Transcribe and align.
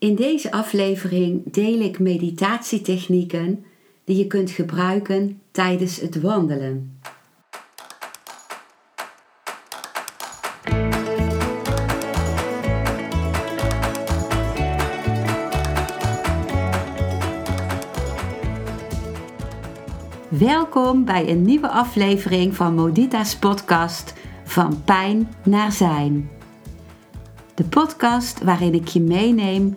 In 0.00 0.14
deze 0.14 0.52
aflevering 0.52 1.52
deel 1.52 1.80
ik 1.80 1.98
meditatietechnieken 1.98 3.64
die 4.04 4.16
je 4.16 4.26
kunt 4.26 4.50
gebruiken 4.50 5.40
tijdens 5.50 6.00
het 6.00 6.20
wandelen. 6.20 7.00
Welkom 20.28 21.04
bij 21.04 21.28
een 21.28 21.42
nieuwe 21.42 21.68
aflevering 21.68 22.56
van 22.56 22.74
Modita's 22.74 23.36
podcast 23.36 24.14
Van 24.44 24.84
Pijn 24.84 25.28
naar 25.44 25.72
Zijn. 25.72 26.30
De 27.54 27.64
podcast 27.64 28.42
waarin 28.42 28.74
ik 28.74 28.88
je 28.88 29.00
meeneem 29.00 29.76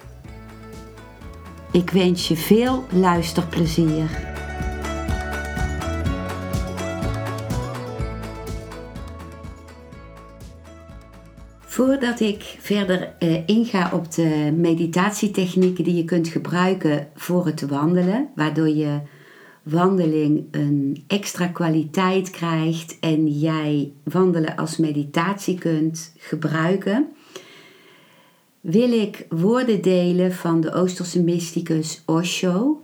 Ik 1.71 1.89
wens 1.89 2.27
je 2.27 2.35
veel 2.35 2.85
luisterplezier. 2.89 4.29
Voordat 11.59 12.19
ik 12.19 12.55
verder 12.59 13.13
uh, 13.19 13.37
inga 13.45 13.91
op 13.93 14.11
de 14.11 14.53
meditatietechnieken 14.55 15.83
die 15.83 15.95
je 15.95 16.05
kunt 16.05 16.27
gebruiken 16.27 17.07
voor 17.15 17.45
het 17.45 17.61
wandelen, 17.61 18.29
waardoor 18.35 18.69
je 18.69 18.99
wandeling 19.63 20.47
een 20.51 21.03
extra 21.07 21.47
kwaliteit 21.47 22.29
krijgt 22.29 22.97
en 22.99 23.27
jij 23.27 23.91
wandelen 24.03 24.55
als 24.55 24.77
meditatie 24.77 25.57
kunt 25.57 26.13
gebruiken, 26.17 27.07
wil 28.61 28.91
ik 28.91 29.25
woorden 29.29 29.81
delen 29.81 30.33
van 30.33 30.61
de 30.61 30.73
Oosterse 30.73 31.23
mysticus 31.23 32.01
Osho. 32.05 32.81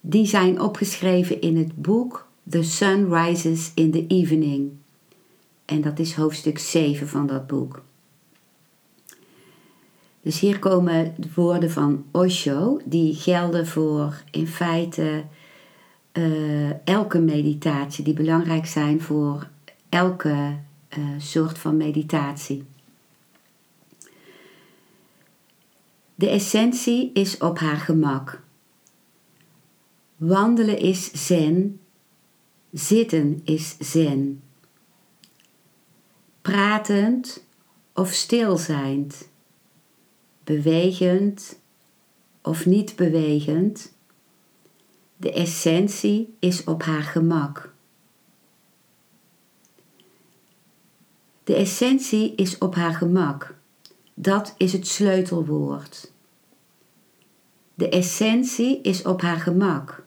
Die 0.00 0.26
zijn 0.26 0.60
opgeschreven 0.60 1.40
in 1.40 1.56
het 1.56 1.82
boek 1.82 2.28
The 2.48 2.62
Sun 2.62 3.14
Rises 3.14 3.72
in 3.74 3.90
the 3.90 4.06
Evening. 4.06 4.70
En 5.64 5.80
dat 5.80 5.98
is 5.98 6.14
hoofdstuk 6.14 6.58
7 6.58 7.08
van 7.08 7.26
dat 7.26 7.46
boek. 7.46 7.82
Dus 10.20 10.40
hier 10.40 10.58
komen 10.58 11.14
de 11.16 11.28
woorden 11.34 11.70
van 11.70 12.04
Osho, 12.10 12.80
die 12.84 13.14
gelden 13.14 13.66
voor 13.66 14.22
in 14.30 14.46
feite 14.46 15.24
uh, 16.12 16.86
elke 16.88 17.18
meditatie, 17.18 18.04
die 18.04 18.14
belangrijk 18.14 18.66
zijn 18.66 19.00
voor 19.00 19.48
elke 19.88 20.56
uh, 20.98 21.04
soort 21.18 21.58
van 21.58 21.76
meditatie. 21.76 22.64
De 26.14 26.28
essentie 26.28 27.12
is 27.12 27.38
op 27.38 27.58
haar 27.58 27.76
gemak. 27.76 28.42
Wandelen 30.16 30.78
is 30.78 31.26
zen, 31.26 31.80
zitten 32.72 33.40
is 33.44 33.76
zen. 33.78 34.42
Pratend 36.42 37.44
of 37.94 38.12
stilzijnd, 38.12 39.28
bewegend 40.44 41.60
of 42.42 42.66
niet 42.66 42.96
bewegend, 42.96 43.92
de 45.16 45.32
essentie 45.32 46.34
is 46.38 46.64
op 46.64 46.82
haar 46.82 47.02
gemak. 47.02 47.72
De 51.44 51.54
essentie 51.54 52.34
is 52.34 52.58
op 52.58 52.74
haar 52.74 52.94
gemak. 52.94 53.53
Dat 54.14 54.54
is 54.56 54.72
het 54.72 54.86
sleutelwoord. 54.86 56.12
De 57.74 57.88
essentie 57.88 58.80
is 58.80 59.02
op 59.02 59.20
haar 59.20 59.40
gemak. 59.40 60.06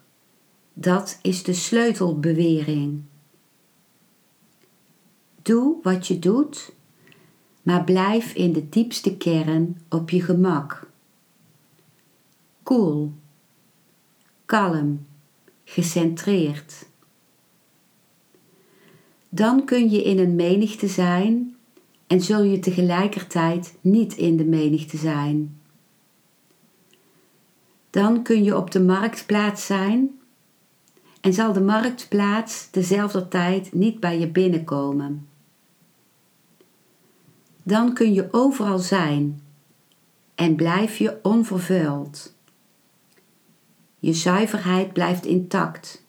Dat 0.72 1.18
is 1.22 1.42
de 1.42 1.52
sleutelbewering. 1.52 3.02
Doe 5.42 5.76
wat 5.82 6.06
je 6.06 6.18
doet, 6.18 6.72
maar 7.62 7.84
blijf 7.84 8.34
in 8.34 8.52
de 8.52 8.68
diepste 8.68 9.16
kern 9.16 9.80
op 9.88 10.10
je 10.10 10.22
gemak. 10.22 10.90
Koel, 12.62 13.12
kalm, 14.44 15.06
gecentreerd. 15.64 16.86
Dan 19.28 19.64
kun 19.64 19.90
je 19.90 20.02
in 20.02 20.18
een 20.18 20.34
menigte 20.34 20.88
zijn 20.88 21.56
en 22.08 22.20
zul 22.20 22.42
je 22.42 22.58
tegelijkertijd 22.58 23.78
niet 23.80 24.14
in 24.14 24.36
de 24.36 24.44
menigte 24.44 24.96
zijn. 24.96 25.60
Dan 27.90 28.22
kun 28.22 28.44
je 28.44 28.56
op 28.56 28.70
de 28.70 28.80
marktplaats 28.80 29.66
zijn 29.66 30.20
en 31.20 31.32
zal 31.32 31.52
de 31.52 31.60
marktplaats 31.60 32.70
dezelfde 32.70 33.28
tijd 33.28 33.72
niet 33.72 34.00
bij 34.00 34.18
je 34.18 34.28
binnenkomen. 34.28 35.28
Dan 37.62 37.94
kun 37.94 38.12
je 38.12 38.28
overal 38.30 38.78
zijn 38.78 39.42
en 40.34 40.54
blijf 40.54 40.98
je 40.98 41.18
onvervuild. 41.22 42.34
Je 43.98 44.12
zuiverheid 44.12 44.92
blijft 44.92 45.24
intact, 45.24 46.04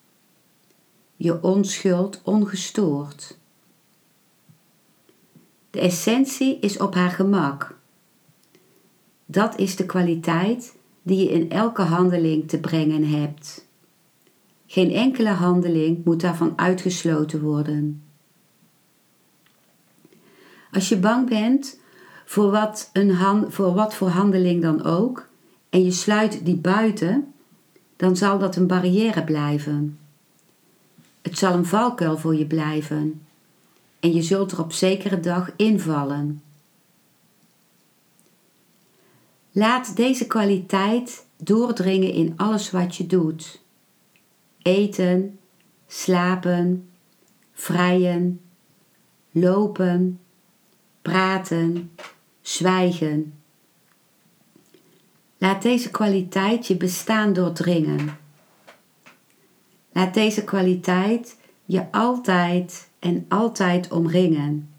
je 1.15 1.43
onschuld 1.43 2.21
ongestoord. 2.23 3.38
De 5.69 5.79
essentie 5.79 6.59
is 6.59 6.77
op 6.77 6.93
haar 6.93 7.09
gemak. 7.11 7.77
Dat 9.25 9.57
is 9.57 9.75
de 9.75 9.85
kwaliteit 9.85 10.75
die 11.01 11.17
je 11.17 11.31
in 11.31 11.49
elke 11.49 11.81
handeling 11.81 12.47
te 12.47 12.59
brengen 12.59 13.03
hebt. 13.03 13.67
Geen 14.67 14.91
enkele 14.91 15.29
handeling 15.29 16.05
moet 16.05 16.21
daarvan 16.21 16.53
uitgesloten 16.55 17.41
worden. 17.41 18.03
Als 20.71 20.89
je 20.89 20.97
bang 20.97 21.29
bent 21.29 21.79
voor 22.25 22.51
wat, 22.51 22.89
een 22.93 23.11
han, 23.11 23.51
voor 23.51 23.73
wat 23.73 23.95
voor 23.95 24.09
handeling 24.09 24.61
dan 24.61 24.83
ook 24.83 25.27
en 25.69 25.83
je 25.83 25.91
sluit 25.91 26.45
die 26.45 26.57
buiten, 26.57 27.33
dan 27.95 28.15
zal 28.15 28.39
dat 28.39 28.55
een 28.55 28.67
barrière 28.67 29.23
blijven. 29.23 29.99
Het 31.21 31.37
zal 31.37 31.53
een 31.53 31.65
valkuil 31.65 32.17
voor 32.17 32.35
je 32.35 32.45
blijven 32.45 33.21
en 33.99 34.13
je 34.13 34.21
zult 34.21 34.51
er 34.51 34.59
op 34.59 34.71
zekere 34.71 35.19
dag 35.19 35.51
invallen. 35.55 36.41
Laat 39.51 39.95
deze 39.95 40.27
kwaliteit 40.27 41.25
doordringen 41.37 42.13
in 42.13 42.33
alles 42.37 42.71
wat 42.71 42.95
je 42.95 43.05
doet. 43.05 43.61
Eten, 44.61 45.39
slapen, 45.87 46.89
vrijen, 47.53 48.41
lopen, 49.31 50.19
praten, 51.01 51.91
zwijgen. 52.41 53.33
Laat 55.37 55.61
deze 55.61 55.91
kwaliteit 55.91 56.67
je 56.67 56.77
bestaan 56.77 57.33
doordringen. 57.33 58.17
Laat 59.91 60.13
deze 60.13 60.43
kwaliteit 60.43 61.37
je 61.65 61.91
altijd 61.91 62.88
en 62.99 63.25
altijd 63.27 63.91
omringen. 63.91 64.69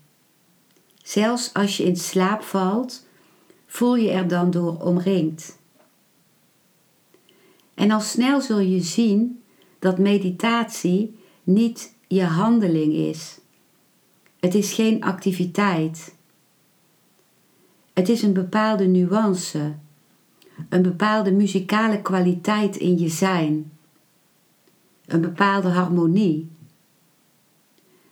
Zelfs 1.03 1.55
als 1.55 1.77
je 1.77 1.85
in 1.85 1.97
slaap 1.97 2.43
valt, 2.43 3.07
voel 3.67 3.97
je 3.97 4.11
er 4.11 4.29
dan 4.29 4.51
door 4.51 4.81
omringd. 4.81 5.59
En 7.75 7.91
al 7.91 8.01
snel 8.01 8.41
zul 8.41 8.59
je 8.59 8.81
zien 8.81 9.43
dat 9.79 9.99
meditatie 9.99 11.19
niet 11.43 11.95
je 12.07 12.25
handeling 12.25 12.93
is. 12.93 13.41
Het 14.41 14.55
is 14.55 14.73
geen 14.73 15.03
activiteit. 15.03 16.15
Het 17.93 18.09
is 18.09 18.23
een 18.23 18.33
bepaalde 18.33 18.87
nuance, 18.87 19.75
een 20.69 20.83
bepaalde 20.83 21.33
muzikale 21.33 22.03
kwaliteit 22.03 22.77
in 22.77 22.99
je 22.99 23.09
zijn, 23.09 23.73
een 25.07 25.21
bepaalde 25.21 25.69
harmonie 25.69 26.51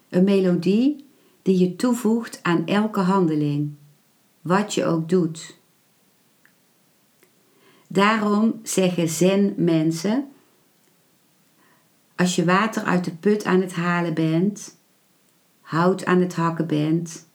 een 0.08 0.24
melodie 0.24 1.06
die 1.42 1.58
je 1.58 1.76
toevoegt 1.76 2.40
aan 2.42 2.66
elke 2.66 3.00
handeling, 3.00 3.74
wat 4.40 4.74
je 4.74 4.84
ook 4.84 5.08
doet. 5.08 5.58
Daarom 7.88 8.60
zeggen 8.62 9.08
zen-mensen: 9.08 10.28
als 12.16 12.36
je 12.36 12.44
water 12.44 12.82
uit 12.82 13.04
de 13.04 13.14
put 13.14 13.44
aan 13.44 13.60
het 13.60 13.72
halen 13.72 14.14
bent, 14.14 14.78
hout 15.60 16.04
aan 16.04 16.20
het 16.20 16.34
hakken 16.34 16.66
bent, 16.66 17.28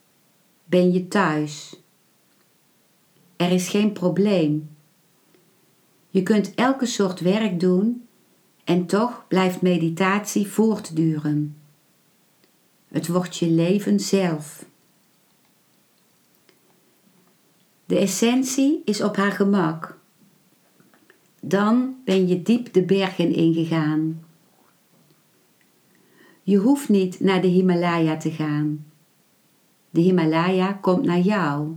ben 0.65 0.91
je 0.91 1.07
thuis. 1.07 1.81
Er 3.35 3.51
is 3.51 3.69
geen 3.69 3.91
probleem. 3.91 4.69
Je 6.09 6.23
kunt 6.23 6.53
elke 6.55 6.85
soort 6.85 7.19
werk 7.19 7.59
doen 7.59 8.07
en 8.63 8.85
toch 8.85 9.25
blijft 9.27 9.61
meditatie 9.61 10.47
voortduren. 10.47 11.62
Het 12.93 13.07
wordt 13.07 13.37
je 13.37 13.49
leven 13.49 13.99
zelf. 13.99 14.65
De 17.85 17.97
essentie 17.97 18.81
is 18.85 19.01
op 19.01 19.15
haar 19.15 19.31
gemak. 19.31 19.97
Dan 21.41 21.95
ben 22.05 22.27
je 22.27 22.41
diep 22.41 22.73
de 22.73 22.83
bergen 22.83 23.33
ingegaan. 23.33 24.25
Je 26.43 26.57
hoeft 26.57 26.89
niet 26.89 27.19
naar 27.19 27.41
de 27.41 27.47
Himalaya 27.47 28.17
te 28.17 28.31
gaan. 28.31 28.85
De 29.89 30.01
Himalaya 30.01 30.73
komt 30.73 31.05
naar 31.05 31.19
jou. 31.19 31.75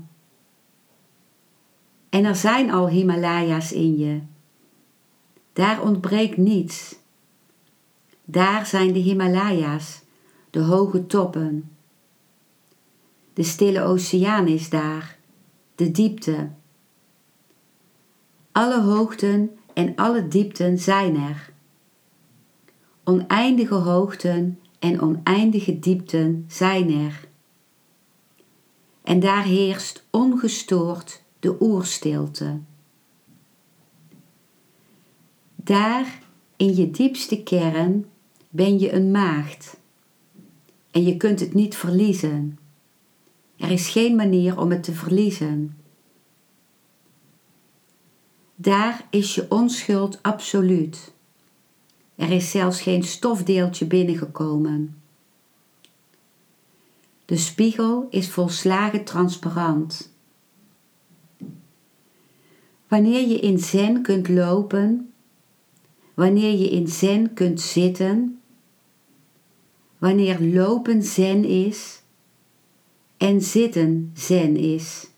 En 2.09 2.25
er 2.25 2.37
zijn 2.37 2.71
al 2.71 2.89
Himalaya's 2.89 3.73
in 3.73 3.99
je. 3.99 4.21
Daar 5.53 5.83
ontbreekt 5.83 6.37
niets. 6.37 6.97
Daar 8.25 8.67
zijn 8.67 8.93
de 8.93 8.99
Himalaya's, 8.99 10.05
de 10.57 10.63
hoge 10.63 11.07
toppen. 11.07 11.77
De 13.33 13.43
stille 13.43 13.83
oceaan 13.83 14.47
is 14.47 14.71
daar, 14.71 15.19
de 15.75 15.91
diepte. 15.91 16.51
Alle 18.53 18.81
hoogten 18.81 19.59
en 19.75 19.95
alle 19.95 20.29
diepten 20.29 20.79
zijn 20.79 21.17
er. 21.17 21.53
Oneindige 23.05 23.75
hoogten 23.75 24.61
en 24.79 25.01
oneindige 25.01 25.79
diepten 25.79 26.45
zijn 26.49 26.91
er. 26.91 27.29
En 29.03 29.21
daar 29.21 29.45
heerst 29.45 30.07
ongestoord 30.11 31.23
de 31.41 31.57
oerstilte. 31.61 32.59
Daar 35.57 36.23
in 36.57 36.75
je 36.75 36.91
diepste 36.91 37.43
kern 37.43 38.07
ben 38.49 38.79
je 38.79 38.93
een 38.93 39.11
maagd 39.11 39.85
en 40.97 41.05
je 41.05 41.17
kunt 41.17 41.41
het 41.41 41.55
niet 41.55 41.77
verliezen. 41.77 42.59
Er 43.57 43.71
is 43.71 43.89
geen 43.89 44.17
manier 44.17 44.59
om 44.59 44.71
het 44.71 44.83
te 44.83 44.93
verliezen. 44.93 45.77
Daar 48.55 49.07
is 49.11 49.35
je 49.35 49.47
onschuld 49.49 50.23
absoluut. 50.23 51.13
Er 52.15 52.31
is 52.31 52.51
zelfs 52.51 52.81
geen 52.81 53.03
stofdeeltje 53.03 53.87
binnengekomen. 53.87 55.03
De 57.25 57.37
spiegel 57.37 58.07
is 58.11 58.31
volslagen 58.31 59.05
transparant. 59.05 60.13
Wanneer 62.89 63.29
je 63.29 63.41
in 63.41 63.59
zen 63.59 64.03
kunt 64.03 64.29
lopen, 64.29 65.13
wanneer 66.15 66.59
je 66.59 66.71
in 66.71 66.89
zen 66.89 67.35
kunt 67.35 67.61
zitten, 67.61 68.36
wanneer 69.99 70.41
lopen 70.41 71.03
zen 71.03 71.45
is 71.45 72.03
en 73.17 73.43
zitten 73.43 74.11
zen 74.15 74.57
is, 74.57 75.11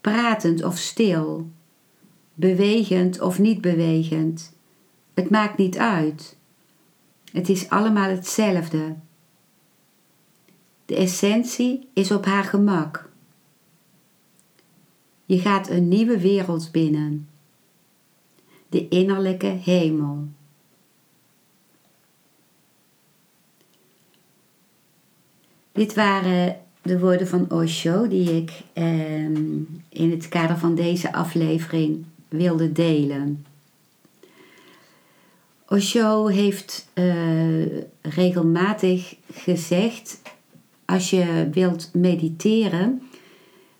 pratend 0.00 0.64
of 0.64 0.78
stil, 0.78 1.50
bewegend 2.34 3.20
of 3.20 3.38
niet 3.38 3.60
bewegend, 3.60 4.56
het 5.14 5.30
maakt 5.30 5.58
niet 5.58 5.78
uit. 5.78 6.36
Het 7.32 7.48
is 7.48 7.68
allemaal 7.68 8.08
hetzelfde. 8.08 8.96
De 10.84 10.96
essentie 10.96 11.88
is 11.92 12.10
op 12.10 12.24
haar 12.24 12.44
gemak. 12.44 13.10
Je 15.24 15.38
gaat 15.38 15.68
een 15.68 15.88
nieuwe 15.88 16.20
wereld 16.20 16.72
binnen. 16.72 17.28
De 18.68 18.88
innerlijke 18.88 19.46
hemel. 19.46 20.28
Dit 25.76 25.94
waren 25.94 26.56
de 26.82 26.98
woorden 26.98 27.28
van 27.28 27.50
Osho 27.50 28.08
die 28.08 28.36
ik 28.36 28.50
eh, 28.72 29.24
in 29.88 30.10
het 30.10 30.28
kader 30.28 30.58
van 30.58 30.74
deze 30.74 31.12
aflevering 31.12 32.04
wilde 32.28 32.72
delen. 32.72 33.44
Osho 35.68 36.26
heeft 36.26 36.88
uh, 36.94 37.66
regelmatig 38.02 39.16
gezegd: 39.32 40.22
als 40.84 41.10
je 41.10 41.48
wilt 41.52 41.90
mediteren, 41.92 43.02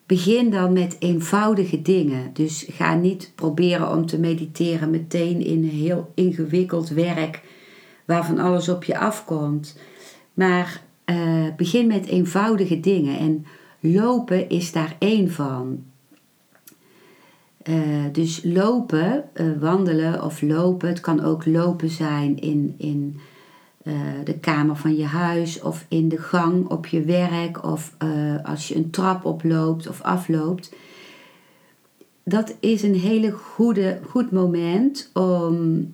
begin 0.06 0.50
dan 0.50 0.72
met 0.72 0.96
eenvoudige 0.98 1.82
dingen. 1.82 2.30
Dus 2.32 2.66
ga 2.70 2.94
niet 2.94 3.32
proberen 3.34 3.90
om 3.90 4.06
te 4.06 4.18
mediteren 4.18 4.90
meteen 4.90 5.44
in 5.44 5.64
heel 5.64 6.12
ingewikkeld 6.14 6.88
werk 6.88 7.42
waarvan 8.04 8.38
alles 8.38 8.68
op 8.68 8.84
je 8.84 8.98
afkomt. 8.98 9.78
Maar 10.34 10.84
uh, 11.10 11.46
begin 11.56 11.86
met 11.86 12.06
eenvoudige 12.06 12.80
dingen 12.80 13.18
en 13.18 13.46
lopen 13.80 14.48
is 14.48 14.72
daar 14.72 14.96
één 14.98 15.30
van. 15.30 15.84
Uh, 17.68 18.04
dus 18.12 18.40
lopen, 18.44 19.24
uh, 19.34 19.58
wandelen 19.60 20.22
of 20.22 20.42
lopen, 20.42 20.88
het 20.88 21.00
kan 21.00 21.24
ook 21.24 21.46
lopen 21.46 21.88
zijn 21.88 22.40
in, 22.40 22.74
in 22.78 23.20
de 24.24 24.38
kamer 24.40 24.76
van 24.76 24.96
je 24.96 25.04
huis 25.04 25.62
of 25.62 25.86
in 25.88 26.08
de 26.08 26.18
gang 26.18 26.68
op 26.68 26.86
je 26.86 27.00
werk 27.00 27.64
of 27.64 27.96
als 28.42 28.68
je 28.68 28.76
een 28.76 28.90
trap 28.90 29.24
oploopt 29.24 29.88
of 29.88 30.00
afloopt. 30.02 30.74
Dat 32.24 32.56
is 32.60 32.82
een 32.82 32.94
hele 32.94 33.30
goede, 33.30 34.00
goed 34.08 34.30
moment 34.30 35.10
om 35.12 35.86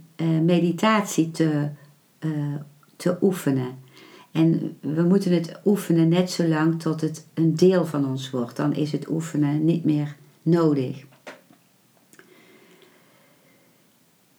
meditatie 0.42 1.30
te, 1.30 1.68
te 2.96 3.16
oefenen. 3.20 3.78
En 4.32 4.76
we 4.80 5.02
moeten 5.02 5.32
het 5.32 5.60
oefenen 5.64 6.08
net 6.08 6.30
zolang 6.30 6.80
tot 6.80 7.00
het 7.00 7.26
een 7.34 7.56
deel 7.56 7.86
van 7.86 8.06
ons 8.06 8.30
wordt. 8.30 8.56
Dan 8.56 8.74
is 8.74 8.92
het 8.92 9.10
oefenen 9.10 9.64
niet 9.64 9.84
meer 9.84 10.16
nodig. 10.42 11.04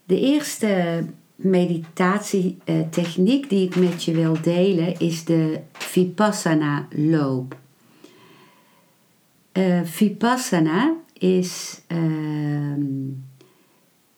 De 0.05 0.19
eerste 0.19 1.03
meditatietechniek 1.35 3.49
die 3.49 3.65
ik 3.65 3.75
met 3.75 4.03
je 4.03 4.11
wil 4.11 4.41
delen 4.41 4.99
is 4.99 5.25
de 5.25 5.59
Vipassana 5.71 6.87
loop. 6.89 7.57
Uh, 9.53 9.81
Vipassana 9.83 10.95
is 11.17 11.81
uh, 11.87 12.73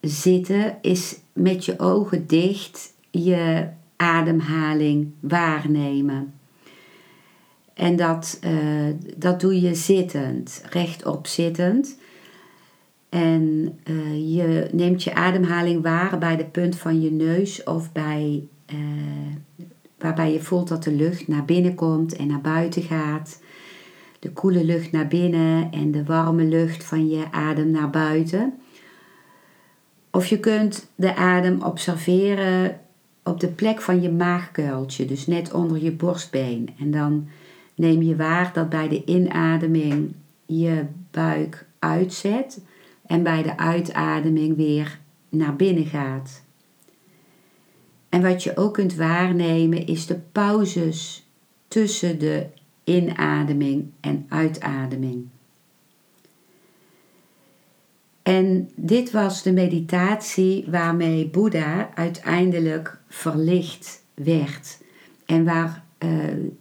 zitten, 0.00 0.78
is 0.82 1.18
met 1.32 1.64
je 1.64 1.78
ogen 1.78 2.26
dicht 2.26 2.94
je 3.10 3.68
ademhaling 3.96 5.12
waarnemen. 5.20 6.34
En 7.74 7.96
dat, 7.96 8.38
uh, 8.44 8.94
dat 9.16 9.40
doe 9.40 9.60
je 9.60 9.74
zittend, 9.74 10.64
rechtop 10.70 11.26
zittend. 11.26 11.98
En 13.08 13.78
uh, 13.84 14.36
je 14.36 14.68
neemt 14.72 15.02
je 15.02 15.14
ademhaling 15.14 15.82
waar 15.82 16.18
bij 16.18 16.36
de 16.36 16.44
punt 16.44 16.76
van 16.76 17.00
je 17.00 17.10
neus 17.10 17.64
of 17.64 17.92
bij, 17.92 18.42
uh, 18.74 18.78
waarbij 19.98 20.32
je 20.32 20.40
voelt 20.40 20.68
dat 20.68 20.84
de 20.84 20.92
lucht 20.92 21.28
naar 21.28 21.44
binnen 21.44 21.74
komt 21.74 22.16
en 22.16 22.26
naar 22.26 22.40
buiten 22.40 22.82
gaat. 22.82 23.40
De 24.18 24.30
koele 24.32 24.64
lucht 24.64 24.92
naar 24.92 25.08
binnen 25.08 25.70
en 25.70 25.90
de 25.90 26.04
warme 26.04 26.44
lucht 26.44 26.84
van 26.84 27.08
je 27.08 27.24
adem 27.30 27.70
naar 27.70 27.90
buiten. 27.90 28.54
Of 30.10 30.26
je 30.26 30.40
kunt 30.40 30.90
de 30.94 31.16
adem 31.16 31.62
observeren 31.62 32.80
op 33.26 33.40
de 33.40 33.48
plek 33.48 33.80
van 33.80 34.02
je 34.02 34.10
maagkuiltje, 34.10 35.04
dus 35.04 35.26
net 35.26 35.52
onder 35.52 35.82
je 35.82 35.92
borstbeen. 35.92 36.68
En 36.78 36.90
dan 36.90 37.28
neem 37.74 38.02
je 38.02 38.16
waar 38.16 38.52
dat 38.52 38.68
bij 38.68 38.88
de 38.88 39.04
inademing 39.04 40.14
je 40.46 40.84
buik 41.10 41.66
uitzet 41.78 42.60
en 43.06 43.22
bij 43.22 43.42
de 43.42 43.58
uitademing 43.58 44.56
weer 44.56 44.98
naar 45.28 45.56
binnen 45.56 45.86
gaat. 45.86 46.42
En 48.08 48.22
wat 48.22 48.42
je 48.42 48.56
ook 48.56 48.74
kunt 48.74 48.94
waarnemen 48.94 49.86
is 49.86 50.06
de 50.06 50.18
pauzes 50.32 51.26
tussen 51.68 52.18
de 52.18 52.46
inademing 52.84 53.90
en 54.00 54.26
uitademing. 54.28 55.28
En 58.26 58.70
dit 58.74 59.10
was 59.10 59.42
de 59.42 59.52
meditatie 59.52 60.64
waarmee 60.68 61.28
Boeddha 61.28 61.90
uiteindelijk 61.94 62.98
verlicht 63.08 64.02
werd. 64.14 64.78
En, 65.26 65.44
waar, 65.44 65.84
uh, 65.98 66.10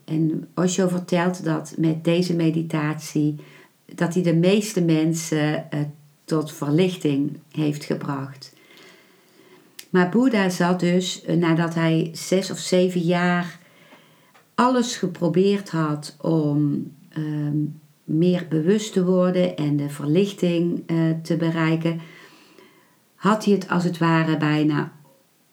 en 0.05 0.47
Osho 0.55 0.87
vertelt 0.87 1.43
dat 1.43 1.73
met 1.77 2.03
deze 2.03 2.35
meditatie, 2.35 3.35
dat 3.95 4.13
hij 4.13 4.23
de 4.23 4.35
meeste 4.35 4.81
mensen 4.81 5.67
uh, 5.73 5.79
tot 6.25 6.53
verlichting 6.53 7.37
heeft 7.51 7.83
gebracht. 7.83 8.53
Maar 9.89 10.09
Boeddha 10.09 10.49
zat 10.49 10.79
dus, 10.79 11.23
eh, 11.23 11.35
nadat 11.35 11.73
hij 11.73 12.09
zes 12.13 12.51
of 12.51 12.57
zeven 12.57 13.01
jaar 13.01 13.59
alles 14.55 14.95
geprobeerd 14.95 15.69
had 15.69 16.15
om 16.21 16.91
ehm, 17.09 17.57
meer 18.05 18.45
bewust 18.49 18.93
te 18.93 19.05
worden 19.05 19.55
en 19.55 19.77
de 19.77 19.89
verlichting 19.89 20.83
uh, 20.91 20.97
te 21.23 21.37
bereiken, 21.37 22.01
had 23.15 23.45
hij 23.45 23.53
het 23.53 23.69
als 23.69 23.83
het 23.83 23.97
ware 23.97 24.37
bijna 24.37 24.91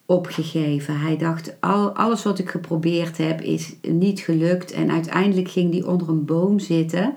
opgegeven. 0.06 1.00
Hij 1.00 1.16
dacht, 1.16 1.60
al, 1.60 1.90
alles 1.90 2.22
wat 2.22 2.38
ik 2.38 2.50
geprobeerd 2.50 3.18
heb 3.18 3.40
is 3.40 3.76
niet 3.82 4.20
gelukt. 4.20 4.72
En 4.72 4.90
uiteindelijk 4.90 5.48
ging 5.48 5.72
hij 5.72 5.82
onder 5.82 6.08
een 6.08 6.24
boom 6.24 6.58
zitten. 6.58 7.14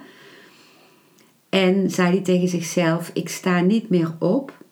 En 1.50 1.92
zei 1.92 2.10
hij 2.10 2.22
tegen 2.22 2.48
zichzelf, 2.48 3.12
ik 3.14 3.30
sta 3.30 3.60
niet 3.60 3.90
meer 3.90 4.16
op 4.20 4.64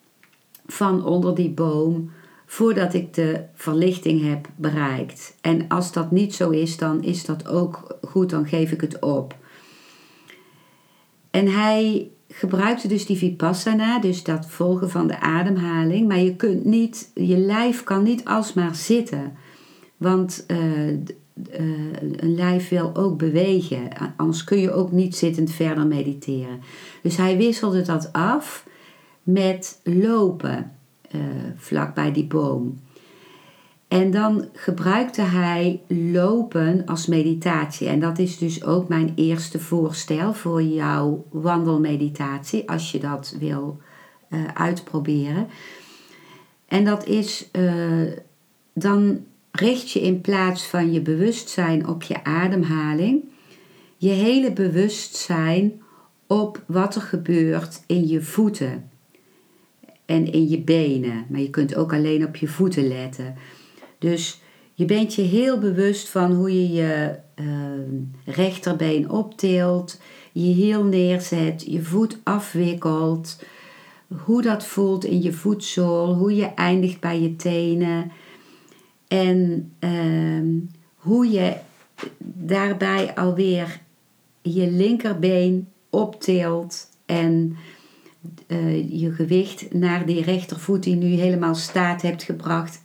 van 0.66 1.04
onder 1.04 1.34
die 1.34 1.50
boom 1.50 2.10
voordat 2.46 2.94
ik 2.94 3.14
de 3.14 3.42
verlichting 3.54 4.28
heb 4.28 4.48
bereikt. 4.56 5.36
En 5.40 5.68
als 5.68 5.92
dat 5.92 6.10
niet 6.10 6.34
zo 6.34 6.50
is, 6.50 6.76
dan 6.76 7.02
is 7.02 7.24
dat 7.24 7.48
ook 7.48 7.98
goed, 8.02 8.30
dan 8.30 8.46
geef 8.46 8.72
ik 8.72 8.80
het 8.80 9.00
op. 9.00 9.36
En 11.34 11.48
hij 11.48 12.10
gebruikte 12.28 12.88
dus 12.88 13.06
die 13.06 13.16
vipassana, 13.16 14.00
dus 14.00 14.22
dat 14.22 14.46
volgen 14.46 14.90
van 14.90 15.06
de 15.06 15.20
ademhaling. 15.20 16.08
Maar 16.08 16.18
je 16.18 16.36
kunt 16.36 16.64
niet, 16.64 17.10
je 17.14 17.36
lijf 17.36 17.84
kan 17.84 18.02
niet 18.02 18.24
alsmaar 18.24 18.74
zitten. 18.74 19.32
Want 19.96 20.44
uh, 20.48 20.88
uh, 20.88 20.98
een 22.16 22.34
lijf 22.34 22.68
wil 22.68 22.96
ook 22.96 23.18
bewegen. 23.18 23.88
Anders 24.16 24.44
kun 24.44 24.58
je 24.58 24.72
ook 24.72 24.92
niet 24.92 25.16
zittend 25.16 25.50
verder 25.50 25.86
mediteren. 25.86 26.60
Dus 27.02 27.16
hij 27.16 27.36
wisselde 27.36 27.82
dat 27.82 28.12
af 28.12 28.66
met 29.22 29.80
lopen 29.82 30.72
uh, 31.14 31.20
vlak 31.56 31.94
bij 31.94 32.12
die 32.12 32.26
boom. 32.26 32.78
En 33.94 34.10
dan 34.10 34.48
gebruikte 34.52 35.22
hij 35.22 35.80
lopen 35.88 36.82
als 36.86 37.06
meditatie. 37.06 37.88
En 37.88 38.00
dat 38.00 38.18
is 38.18 38.38
dus 38.38 38.64
ook 38.64 38.88
mijn 38.88 39.12
eerste 39.14 39.58
voorstel 39.60 40.34
voor 40.34 40.62
jouw 40.62 41.26
wandelmeditatie, 41.30 42.70
als 42.70 42.92
je 42.92 42.98
dat 42.98 43.36
wil 43.38 43.80
uh, 44.28 44.44
uitproberen. 44.54 45.46
En 46.68 46.84
dat 46.84 47.06
is, 47.06 47.48
uh, 47.52 48.12
dan 48.72 49.24
richt 49.50 49.90
je 49.90 50.00
in 50.00 50.20
plaats 50.20 50.66
van 50.66 50.92
je 50.92 51.00
bewustzijn 51.00 51.88
op 51.88 52.02
je 52.02 52.24
ademhaling, 52.24 53.24
je 53.96 54.10
hele 54.10 54.52
bewustzijn 54.52 55.82
op 56.26 56.62
wat 56.66 56.94
er 56.94 57.02
gebeurt 57.02 57.82
in 57.86 58.08
je 58.08 58.22
voeten 58.22 58.90
en 60.04 60.32
in 60.32 60.48
je 60.48 60.60
benen. 60.60 61.26
Maar 61.28 61.40
je 61.40 61.50
kunt 61.50 61.74
ook 61.74 61.92
alleen 61.92 62.26
op 62.26 62.36
je 62.36 62.48
voeten 62.48 62.88
letten. 62.88 63.34
Dus 64.04 64.40
je 64.74 64.84
bent 64.84 65.14
je 65.14 65.22
heel 65.22 65.58
bewust 65.58 66.08
van 66.08 66.32
hoe 66.32 66.52
je 66.52 66.72
je 66.72 67.14
uh, 67.34 67.46
rechterbeen 68.24 69.10
optilt, 69.10 70.00
je 70.32 70.52
hiel 70.52 70.84
neerzet, 70.84 71.64
je 71.66 71.82
voet 71.82 72.18
afwikkelt, 72.22 73.42
hoe 74.24 74.42
dat 74.42 74.66
voelt 74.66 75.04
in 75.04 75.22
je 75.22 75.32
voetzool, 75.32 76.14
hoe 76.14 76.34
je 76.34 76.54
eindigt 76.54 77.00
bij 77.00 77.20
je 77.20 77.36
tenen 77.36 78.12
en 79.08 79.72
uh, 79.80 80.62
hoe 80.94 81.30
je 81.30 81.56
daarbij 82.24 83.14
alweer 83.14 83.80
je 84.42 84.70
linkerbeen 84.70 85.68
optilt 85.90 86.88
en 87.06 87.56
uh, 88.46 89.00
je 89.00 89.12
gewicht 89.12 89.72
naar 89.72 90.06
die 90.06 90.22
rechtervoet 90.22 90.82
die 90.82 90.96
nu 90.96 91.06
helemaal 91.06 91.54
staat 91.54 92.02
hebt 92.02 92.22
gebracht 92.22 92.80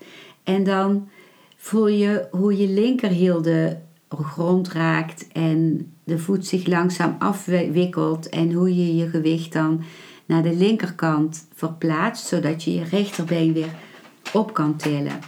en 0.49 0.63
dan 0.63 1.09
voel 1.57 1.87
je 1.87 2.27
hoe 2.31 2.57
je 2.57 2.67
linkerhiel 2.67 3.41
de 3.41 3.77
grond 4.09 4.67
raakt 4.67 5.27
en 5.31 5.91
de 6.03 6.17
voet 6.17 6.45
zich 6.45 6.65
langzaam 6.67 7.15
afwikkelt 7.19 8.29
en 8.29 8.51
hoe 8.51 8.75
je 8.75 8.95
je 8.95 9.09
gewicht 9.09 9.53
dan 9.53 9.83
naar 10.25 10.43
de 10.43 10.55
linkerkant 10.55 11.47
verplaatst, 11.53 12.27
zodat 12.27 12.63
je 12.63 12.73
je 12.73 12.83
rechterbeen 12.83 13.53
weer 13.53 13.75
op 14.33 14.53
kan 14.53 14.75
tillen. 14.75 15.19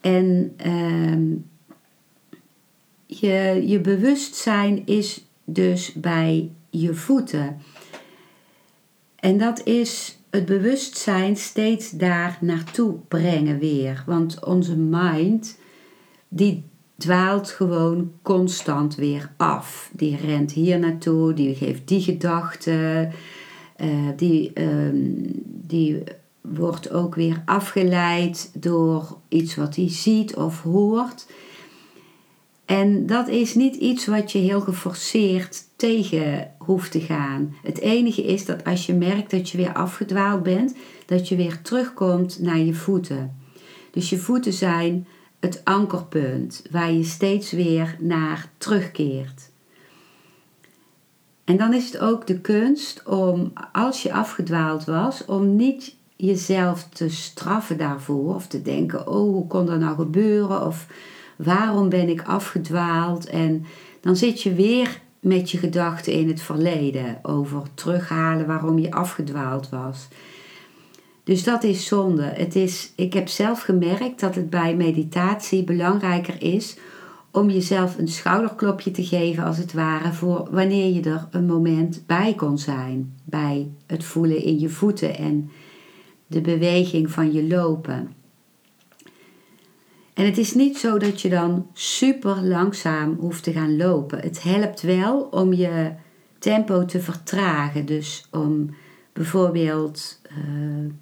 En 0.00 0.56
uh, 0.66 1.36
je, 3.06 3.62
je 3.66 3.80
bewustzijn 3.80 4.86
is 4.86 5.24
dus 5.44 5.92
bij 5.92 6.50
je 6.70 6.94
voeten. 6.94 7.60
En 9.16 9.38
dat 9.38 9.64
is 9.64 10.19
het 10.30 10.44
bewustzijn 10.44 11.36
steeds 11.36 11.90
daar 11.90 12.38
naartoe 12.40 12.94
brengen 13.08 13.58
weer. 13.58 14.02
Want 14.06 14.44
onze 14.44 14.76
mind, 14.76 15.58
die 16.28 16.64
dwaalt 16.96 17.50
gewoon 17.50 18.12
constant 18.22 18.94
weer 18.94 19.32
af. 19.36 19.90
Die 19.92 20.16
rent 20.16 20.52
hier 20.52 20.78
naartoe, 20.78 21.34
die 21.34 21.54
geeft 21.54 21.88
die 21.88 22.00
gedachten, 22.00 23.12
uh, 23.80 24.08
die, 24.16 24.60
um, 24.62 25.26
die 25.44 26.02
wordt 26.40 26.90
ook 26.90 27.14
weer 27.14 27.42
afgeleid 27.44 28.50
door 28.54 29.18
iets 29.28 29.54
wat 29.54 29.76
hij 29.76 29.90
ziet 29.90 30.36
of 30.36 30.62
hoort. 30.62 31.26
En 32.64 33.06
dat 33.06 33.28
is 33.28 33.54
niet 33.54 33.74
iets 33.74 34.06
wat 34.06 34.32
je 34.32 34.38
heel 34.38 34.60
geforceerd 34.60 35.64
tegen 35.80 36.50
hoeft 36.58 36.92
te 36.92 37.00
gaan. 37.00 37.54
Het 37.62 37.78
enige 37.78 38.22
is 38.22 38.44
dat 38.44 38.64
als 38.64 38.86
je 38.86 38.94
merkt 38.94 39.30
dat 39.30 39.50
je 39.50 39.56
weer 39.56 39.72
afgedwaald 39.72 40.42
bent, 40.42 40.74
dat 41.06 41.28
je 41.28 41.36
weer 41.36 41.62
terugkomt 41.62 42.38
naar 42.40 42.58
je 42.58 42.74
voeten. 42.74 43.36
Dus 43.90 44.10
je 44.10 44.18
voeten 44.18 44.52
zijn 44.52 45.06
het 45.38 45.60
ankerpunt 45.64 46.62
waar 46.70 46.92
je 46.92 47.04
steeds 47.04 47.50
weer 47.50 47.96
naar 47.98 48.50
terugkeert. 48.58 49.50
En 51.44 51.56
dan 51.56 51.74
is 51.74 51.84
het 51.84 51.98
ook 51.98 52.26
de 52.26 52.40
kunst 52.40 53.02
om, 53.06 53.52
als 53.72 54.02
je 54.02 54.12
afgedwaald 54.12 54.84
was, 54.84 55.24
om 55.24 55.56
niet 55.56 55.96
jezelf 56.16 56.88
te 56.88 57.08
straffen 57.08 57.78
daarvoor 57.78 58.34
of 58.34 58.46
te 58.46 58.62
denken: 58.62 59.08
oh, 59.08 59.32
hoe 59.32 59.46
kon 59.46 59.66
dat 59.66 59.78
nou 59.78 59.96
gebeuren? 59.96 60.66
Of 60.66 60.86
waarom 61.36 61.88
ben 61.88 62.08
ik 62.08 62.22
afgedwaald? 62.22 63.26
En 63.26 63.64
dan 64.00 64.16
zit 64.16 64.42
je 64.42 64.54
weer 64.54 65.00
met 65.20 65.50
je 65.50 65.58
gedachten 65.58 66.12
in 66.12 66.28
het 66.28 66.42
verleden 66.42 67.18
over 67.22 67.62
terughalen 67.74 68.46
waarom 68.46 68.78
je 68.78 68.90
afgedwaald 68.90 69.68
was. 69.68 70.08
Dus 71.24 71.44
dat 71.44 71.64
is 71.64 71.86
zonde. 71.86 72.22
Het 72.22 72.56
is, 72.56 72.92
ik 72.96 73.12
heb 73.12 73.28
zelf 73.28 73.60
gemerkt 73.60 74.20
dat 74.20 74.34
het 74.34 74.50
bij 74.50 74.76
meditatie 74.76 75.64
belangrijker 75.64 76.42
is 76.42 76.76
om 77.30 77.50
jezelf 77.50 77.98
een 77.98 78.08
schouderklopje 78.08 78.90
te 78.90 79.04
geven, 79.04 79.44
als 79.44 79.56
het 79.56 79.72
ware, 79.72 80.12
voor 80.12 80.48
wanneer 80.50 80.94
je 80.94 81.02
er 81.02 81.28
een 81.30 81.46
moment 81.46 82.02
bij 82.06 82.34
kon 82.34 82.58
zijn. 82.58 83.14
Bij 83.24 83.70
het 83.86 84.04
voelen 84.04 84.42
in 84.42 84.58
je 84.58 84.68
voeten 84.68 85.16
en 85.16 85.50
de 86.26 86.40
beweging 86.40 87.10
van 87.10 87.32
je 87.32 87.46
lopen. 87.46 88.14
En 90.20 90.26
het 90.26 90.38
is 90.38 90.54
niet 90.54 90.78
zo 90.78 90.98
dat 90.98 91.20
je 91.20 91.28
dan 91.28 91.66
super 91.72 92.42
langzaam 92.42 93.16
hoeft 93.20 93.42
te 93.42 93.52
gaan 93.52 93.76
lopen. 93.76 94.18
Het 94.18 94.42
helpt 94.42 94.80
wel 94.80 95.20
om 95.20 95.52
je 95.52 95.92
tempo 96.38 96.84
te 96.84 97.00
vertragen. 97.00 97.86
Dus 97.86 98.26
om 98.30 98.74
bijvoorbeeld 99.12 100.20
uh, 100.30 100.92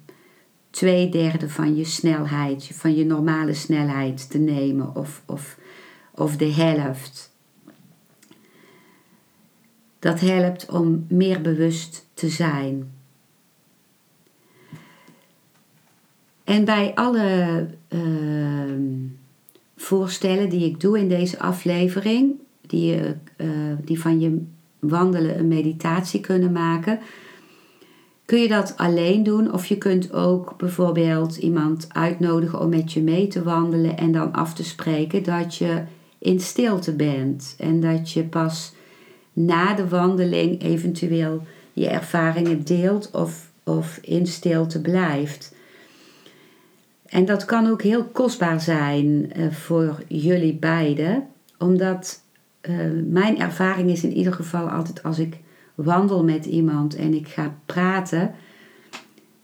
twee 0.69 1.09
derde 1.09 1.49
van 1.49 1.75
je 1.75 1.83
snelheid, 1.83 2.71
van 2.73 2.95
je 2.95 3.05
normale 3.05 3.53
snelheid 3.53 4.29
te 4.29 4.37
nemen 4.37 4.95
of, 4.95 5.23
of, 5.25 5.57
of 6.11 6.37
de 6.37 6.53
helft. 6.53 7.33
Dat 9.99 10.19
helpt 10.19 10.69
om 10.69 11.05
meer 11.09 11.41
bewust 11.41 12.05
te 12.13 12.29
zijn. 12.29 12.98
En 16.49 16.65
bij 16.65 16.91
alle 16.95 17.67
uh, 17.89 17.99
voorstellen 19.75 20.49
die 20.49 20.65
ik 20.65 20.79
doe 20.79 20.99
in 20.99 21.09
deze 21.09 21.39
aflevering, 21.39 22.31
die, 22.61 22.97
uh, 23.37 23.47
die 23.85 23.99
van 23.99 24.19
je 24.19 24.41
wandelen 24.79 25.39
een 25.39 25.47
meditatie 25.47 26.19
kunnen 26.19 26.51
maken, 26.51 26.99
kun 28.25 28.39
je 28.39 28.47
dat 28.47 28.73
alleen 28.77 29.23
doen 29.23 29.53
of 29.53 29.65
je 29.65 29.77
kunt 29.77 30.13
ook 30.13 30.57
bijvoorbeeld 30.57 31.35
iemand 31.35 31.87
uitnodigen 31.89 32.59
om 32.59 32.69
met 32.69 32.91
je 32.91 33.01
mee 33.01 33.27
te 33.27 33.43
wandelen 33.43 33.97
en 33.97 34.11
dan 34.11 34.33
af 34.33 34.53
te 34.53 34.63
spreken 34.63 35.23
dat 35.23 35.55
je 35.55 35.83
in 36.19 36.39
stilte 36.39 36.95
bent 36.95 37.55
en 37.57 37.79
dat 37.79 38.11
je 38.11 38.23
pas 38.23 38.73
na 39.33 39.73
de 39.73 39.87
wandeling 39.87 40.61
eventueel 40.61 41.43
je 41.73 41.87
ervaringen 41.87 42.63
deelt 42.63 43.11
of, 43.11 43.51
of 43.63 43.99
in 44.01 44.27
stilte 44.27 44.81
blijft. 44.81 45.57
En 47.09 47.25
dat 47.25 47.45
kan 47.45 47.67
ook 47.67 47.81
heel 47.81 48.03
kostbaar 48.03 48.61
zijn 48.61 49.07
uh, 49.37 49.51
voor 49.51 50.03
jullie 50.07 50.55
beiden, 50.55 51.27
omdat 51.57 52.23
uh, 52.61 52.75
mijn 53.05 53.39
ervaring 53.39 53.89
is 53.89 54.03
in 54.03 54.13
ieder 54.13 54.33
geval 54.33 54.69
altijd 54.69 55.03
als 55.03 55.19
ik 55.19 55.37
wandel 55.75 56.23
met 56.23 56.45
iemand 56.45 56.95
en 56.95 57.13
ik 57.13 57.27
ga 57.27 57.55
praten, 57.65 58.31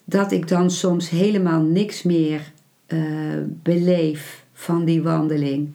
dat 0.03 0.31
ik 0.31 0.48
dan 0.48 0.72
soms 0.72 1.10
helemaal 1.10 1.62
niks 1.62 2.03
meer 2.03 2.51
uh, 2.88 3.00
beleef 3.48 4.45
van 4.53 4.86
die 4.86 5.01
wandeling. 5.01 5.74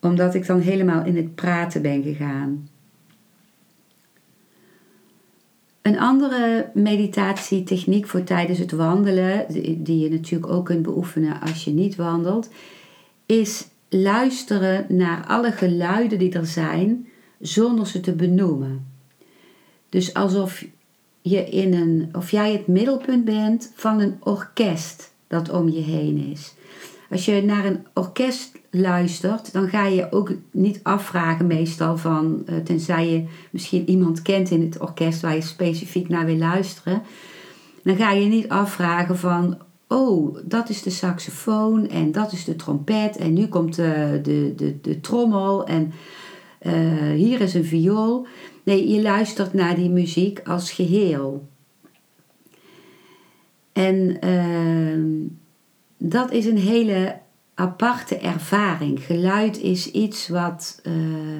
Omdat 0.00 0.34
ik 0.34 0.46
dan 0.46 0.60
helemaal 0.60 1.04
in 1.04 1.16
het 1.16 1.34
praten 1.34 1.82
ben 1.82 2.02
gegaan. 2.02 2.68
Een 5.82 5.98
andere 5.98 6.70
meditatietechniek 6.74 8.06
voor 8.06 8.24
tijdens 8.24 8.58
het 8.58 8.72
wandelen, 8.72 9.46
die 9.84 9.98
je 9.98 10.10
natuurlijk 10.10 10.52
ook 10.52 10.64
kunt 10.64 10.82
beoefenen 10.82 11.40
als 11.40 11.64
je 11.64 11.70
niet 11.70 11.96
wandelt, 11.96 12.48
is 13.26 13.66
luisteren 13.88 14.86
naar 14.88 15.26
alle 15.26 15.52
geluiden 15.52 16.18
die 16.18 16.32
er 16.32 16.46
zijn 16.46 17.06
zonder 17.40 17.86
ze 17.86 18.00
te 18.00 18.12
benoemen. 18.12 18.86
Dus 19.88 20.14
alsof 20.14 20.64
je 21.22 21.44
in 21.44 21.74
een, 21.74 22.08
of 22.12 22.30
jij 22.30 22.52
het 22.52 22.66
middelpunt 22.66 23.24
bent 23.24 23.72
van 23.74 24.00
een 24.00 24.16
orkest 24.20 25.12
dat 25.26 25.50
om 25.50 25.68
je 25.68 25.80
heen 25.80 26.16
is. 26.16 26.54
Als 27.12 27.24
je 27.24 27.42
naar 27.42 27.64
een 27.64 27.86
orkest 27.94 28.58
luistert, 28.70 29.52
dan 29.52 29.68
ga 29.68 29.86
je 29.86 30.12
ook 30.12 30.32
niet 30.50 30.80
afvragen 30.82 31.46
meestal 31.46 31.96
van, 31.96 32.42
uh, 32.46 32.56
tenzij 32.56 33.08
je 33.08 33.24
misschien 33.50 33.88
iemand 33.88 34.22
kent 34.22 34.50
in 34.50 34.60
het 34.62 34.78
orkest 34.78 35.20
waar 35.20 35.34
je 35.34 35.40
specifiek 35.40 36.08
naar 36.08 36.26
wil 36.26 36.36
luisteren, 36.36 37.02
dan 37.82 37.96
ga 37.96 38.12
je 38.12 38.26
niet 38.26 38.48
afvragen 38.48 39.18
van, 39.18 39.58
oh, 39.88 40.36
dat 40.44 40.68
is 40.68 40.82
de 40.82 40.90
saxofoon 40.90 41.88
en 41.88 42.12
dat 42.12 42.32
is 42.32 42.44
de 42.44 42.56
trompet 42.56 43.16
en 43.16 43.32
nu 43.32 43.46
komt 43.46 43.74
de, 43.74 44.20
de, 44.22 44.52
de, 44.56 44.80
de 44.80 45.00
trommel 45.00 45.66
en 45.66 45.92
uh, 46.62 47.12
hier 47.14 47.40
is 47.40 47.54
een 47.54 47.64
viool. 47.64 48.26
Nee, 48.62 48.88
je 48.88 49.02
luistert 49.02 49.52
naar 49.52 49.74
die 49.74 49.90
muziek 49.90 50.40
als 50.44 50.72
geheel. 50.72 51.48
En 53.72 54.16
uh, 54.24 55.30
dat 56.04 56.32
is 56.32 56.46
een 56.46 56.58
hele 56.58 57.18
aparte 57.54 58.18
ervaring. 58.18 59.04
Geluid 59.04 59.58
is 59.58 59.90
iets 59.90 60.28
wat, 60.28 60.80
uh, 60.82 61.38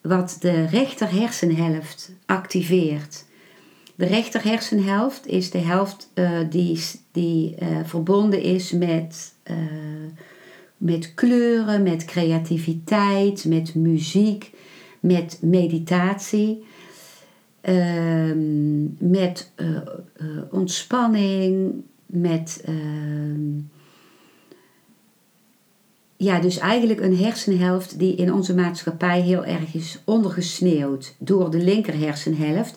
wat 0.00 0.36
de 0.40 0.64
rechter 0.64 1.10
hersenhelft 1.12 2.12
activeert. 2.26 3.24
De 3.94 4.06
rechter 4.06 4.44
hersenhelft 4.44 5.26
is 5.26 5.50
de 5.50 5.58
helft 5.58 6.10
uh, 6.14 6.40
die, 6.50 6.80
die 7.12 7.54
uh, 7.62 7.78
verbonden 7.84 8.42
is 8.42 8.72
met, 8.72 9.34
met 10.76 11.14
kleuren, 11.14 11.82
met 11.82 12.04
creativiteit, 12.04 13.44
met 13.44 13.74
muziek, 13.74 14.50
met 15.00 15.38
meditatie, 15.42 16.64
ehm, 17.60 18.82
met 19.10 19.52
ontspanning, 20.50 21.82
met 22.12 22.62
ehm, 22.64 23.58
ja, 26.16 26.40
dus 26.40 26.58
eigenlijk 26.58 27.00
een 27.00 27.16
hersenhelft 27.16 27.98
die 27.98 28.14
in 28.14 28.32
onze 28.32 28.54
maatschappij 28.54 29.20
heel 29.20 29.44
erg 29.44 29.74
is 29.74 30.02
ondergesneeuwd 30.04 31.14
door 31.18 31.50
de 31.50 31.58
linker 31.58 31.98
hersenhelft, 31.98 32.76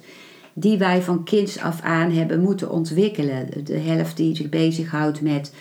die 0.53 0.77
wij 0.77 1.01
van 1.01 1.23
kinds 1.23 1.59
af 1.59 1.81
aan 1.81 2.11
hebben 2.11 2.41
moeten 2.41 2.71
ontwikkelen. 2.71 3.49
De 3.63 3.77
helft 3.77 4.17
die 4.17 4.35
zich 4.35 4.49
bezighoudt 4.49 5.21
met 5.21 5.53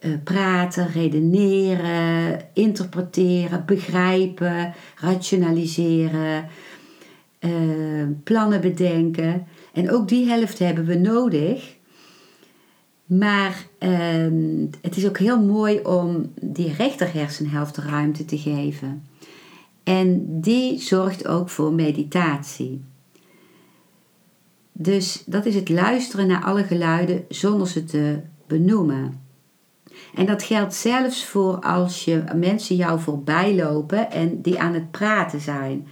uh, 0.00 0.14
praten, 0.24 0.88
redeneren, 0.92 2.40
interpreteren, 2.52 3.62
begrijpen, 3.66 4.74
rationaliseren, 5.00 6.48
uh, 7.40 7.50
plannen 8.24 8.60
bedenken. 8.60 9.46
En 9.72 9.90
ook 9.90 10.08
die 10.08 10.28
helft 10.28 10.58
hebben 10.58 10.84
we 10.84 10.94
nodig 10.94 11.73
maar 13.04 13.66
ehm, 13.78 14.66
het 14.80 14.96
is 14.96 15.06
ook 15.06 15.18
heel 15.18 15.40
mooi 15.40 15.80
om 15.80 16.32
die 16.40 16.72
rechter 16.72 17.12
hersenhelft 17.12 17.76
ruimte 17.76 18.24
te 18.24 18.38
geven. 18.38 19.04
En 19.82 20.40
die 20.40 20.80
zorgt 20.80 21.26
ook 21.26 21.48
voor 21.48 21.72
meditatie. 21.72 22.84
Dus 24.72 25.22
dat 25.26 25.46
is 25.46 25.54
het 25.54 25.68
luisteren 25.68 26.26
naar 26.26 26.44
alle 26.44 26.64
geluiden 26.64 27.24
zonder 27.28 27.68
ze 27.68 27.84
te 27.84 28.20
benoemen. 28.46 29.22
En 30.14 30.26
dat 30.26 30.42
geldt 30.42 30.74
zelfs 30.74 31.24
voor 31.26 31.60
als 31.60 32.04
je 32.04 32.24
mensen 32.34 32.76
jou 32.76 33.00
voorbij 33.00 33.54
lopen 33.54 34.10
en 34.10 34.42
die 34.42 34.60
aan 34.60 34.74
het 34.74 34.90
praten 34.90 35.40
zijn. 35.40 35.86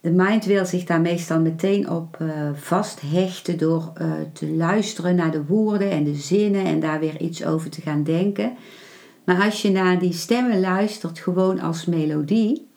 De 0.00 0.10
mind 0.10 0.44
wil 0.44 0.66
zich 0.66 0.84
daar 0.84 1.00
meestal 1.00 1.40
meteen 1.40 1.90
op 1.90 2.18
uh, 2.22 2.28
vasthechten 2.54 3.58
door 3.58 3.92
uh, 4.00 4.12
te 4.32 4.48
luisteren 4.48 5.14
naar 5.14 5.30
de 5.30 5.44
woorden 5.44 5.90
en 5.90 6.04
de 6.04 6.14
zinnen 6.14 6.64
en 6.64 6.80
daar 6.80 7.00
weer 7.00 7.20
iets 7.20 7.44
over 7.44 7.70
te 7.70 7.80
gaan 7.80 8.02
denken. 8.02 8.52
Maar 9.24 9.44
als 9.44 9.62
je 9.62 9.70
naar 9.70 9.98
die 9.98 10.12
stemmen 10.12 10.60
luistert 10.60 11.18
gewoon 11.18 11.60
als 11.60 11.84
melodie, 11.84 12.68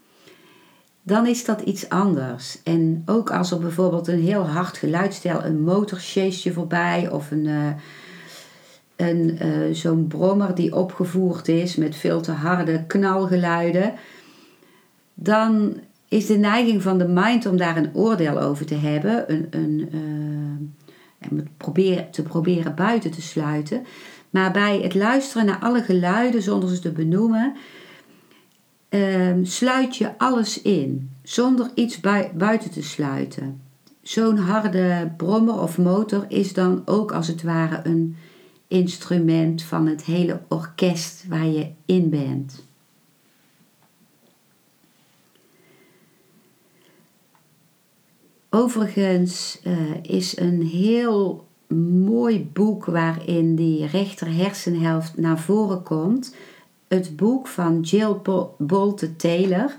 dan 1.04 1.28
is 1.28 1.46
dat 1.46 1.62
iets 1.62 1.90
anders. 1.90 2.64
En 2.64 3.04
ook 3.06 3.32
als 3.32 3.52
er 3.52 3.60
bijvoorbeeld 3.60 4.08
een 4.08 4.22
heel 4.22 4.48
hard 4.48 4.78
geluid, 4.78 5.14
stel 5.14 5.44
een 5.44 5.62
motor 5.62 6.00
je 6.04 6.54
voorbij 6.54 7.10
of 7.10 7.32
een, 7.32 7.46
uh, 7.46 7.70
een 8.96 9.76
zo'n 9.76 10.08
brommer 10.08 10.56
die 10.56 10.76
opgevoerd 10.76 11.48
is 11.48 11.76
met 11.76 11.96
veel 11.96 12.22
te 12.22 12.32
harde 12.32 12.84
knalgeluiden, 12.86 13.94
dan 15.14 15.80
is 16.12 16.26
de 16.26 16.38
neiging 16.38 16.82
van 16.82 16.98
de 16.98 17.08
mind 17.08 17.46
om 17.46 17.58
daar 17.58 17.78
een 17.78 17.96
oordeel 17.96 18.40
over 18.40 18.66
te 18.66 18.76
hebben, 18.76 19.32
een, 19.32 19.48
een, 19.50 19.90
uh, 19.94 21.30
en 21.30 21.48
proberen, 21.58 22.12
te 22.12 22.22
proberen 22.22 22.76
buiten 22.76 23.12
te 23.12 23.22
sluiten. 23.22 23.86
Maar 24.30 24.52
bij 24.52 24.80
het 24.80 24.96
luisteren 24.96 25.46
naar 25.46 25.60
alle 25.60 25.82
geluiden 25.82 26.42
zonder 26.42 26.70
ze 26.70 26.80
te 26.80 26.92
benoemen, 26.92 27.56
uh, 28.90 29.36
sluit 29.42 29.98
je 29.98 30.18
alles 30.18 30.62
in, 30.62 31.12
zonder 31.24 31.72
iets 31.76 32.00
buiten 32.34 32.72
te 32.72 32.84
sluiten. 32.84 33.62
Zo'n 34.02 34.38
harde 34.38 35.12
brommer 35.18 35.62
of 35.62 35.78
motor 35.78 36.26
is 36.28 36.54
dan 36.54 36.82
ook 36.86 37.12
als 37.12 37.28
het 37.28 37.44
ware 37.44 37.80
een 37.84 38.16
instrument 38.68 39.64
van 39.64 39.88
het 39.88 40.04
hele 40.04 40.42
orkest 40.48 41.26
waar 41.28 41.48
je 41.48 41.68
in 41.86 42.10
bent. 42.10 42.70
Overigens 48.54 49.60
uh, 49.68 49.74
is 50.02 50.38
een 50.38 50.62
heel 50.62 51.48
mooi 52.04 52.50
boek 52.54 52.86
waarin 52.86 53.56
die 53.56 53.86
rechter 53.86 54.34
hersenhelft 54.36 55.18
naar 55.18 55.40
voren 55.40 55.84
komt. 55.84 56.36
Het 56.88 57.16
boek 57.16 57.48
van 57.48 57.80
Jill 57.80 58.16
Bolte 58.58 59.16
Taylor. 59.16 59.76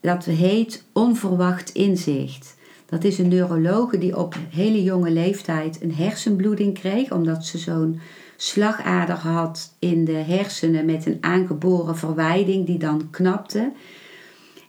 Dat 0.00 0.24
heet 0.24 0.84
Onverwacht 0.92 1.70
Inzicht. 1.70 2.56
Dat 2.86 3.04
is 3.04 3.18
een 3.18 3.28
neurologe 3.28 3.98
die 3.98 4.16
op 4.18 4.34
hele 4.50 4.82
jonge 4.82 5.10
leeftijd 5.10 5.82
een 5.82 5.94
hersenbloeding 5.94 6.74
kreeg, 6.74 7.12
omdat 7.12 7.44
ze 7.44 7.58
zo'n 7.58 8.00
slagader 8.36 9.16
had 9.16 9.74
in 9.78 10.04
de 10.04 10.12
hersenen 10.12 10.84
met 10.84 11.06
een 11.06 11.18
aangeboren 11.20 11.96
verwijding 11.96 12.66
die 12.66 12.78
dan 12.78 13.10
knapte. 13.10 13.72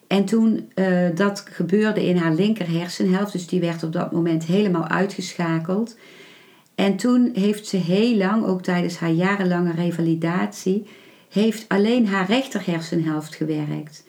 En 0.10 0.26
toen 0.26 0.72
uh, 0.76 1.08
dat 1.16 1.44
gebeurde 1.50 2.06
in 2.06 2.18
haar 2.18 2.34
linker 2.34 2.72
hersenhelft, 2.72 3.32
dus 3.32 3.48
die 3.48 3.60
werd 3.60 3.84
op 3.84 3.94
dat 3.94 4.12
moment 4.12 4.46
helemaal 4.46 4.88
uitgeschakeld. 4.88 5.98
En 6.76 6.96
toen 6.96 7.30
heeft 7.34 7.68
ze 7.68 7.78
heel 7.78 8.16
lang, 8.16 8.46
ook 8.46 8.62
tijdens 8.62 8.98
haar 8.98 9.12
jarenlange 9.12 9.72
revalidatie, 9.72 10.88
heeft 11.30 11.66
alleen 11.68 12.08
haar 12.08 12.28
rechter 12.28 12.66
hersenhelft 12.66 13.36
gewerkt. 13.36 14.04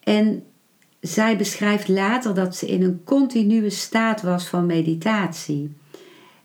En 0.00 0.42
zij 1.00 1.36
beschrijft 1.36 1.88
later 1.88 2.34
dat 2.34 2.56
ze 2.56 2.66
in 2.66 2.82
een 2.82 3.00
continue 3.04 3.70
staat 3.70 4.22
was 4.22 4.48
van 4.48 4.66
meditatie. 4.66 5.76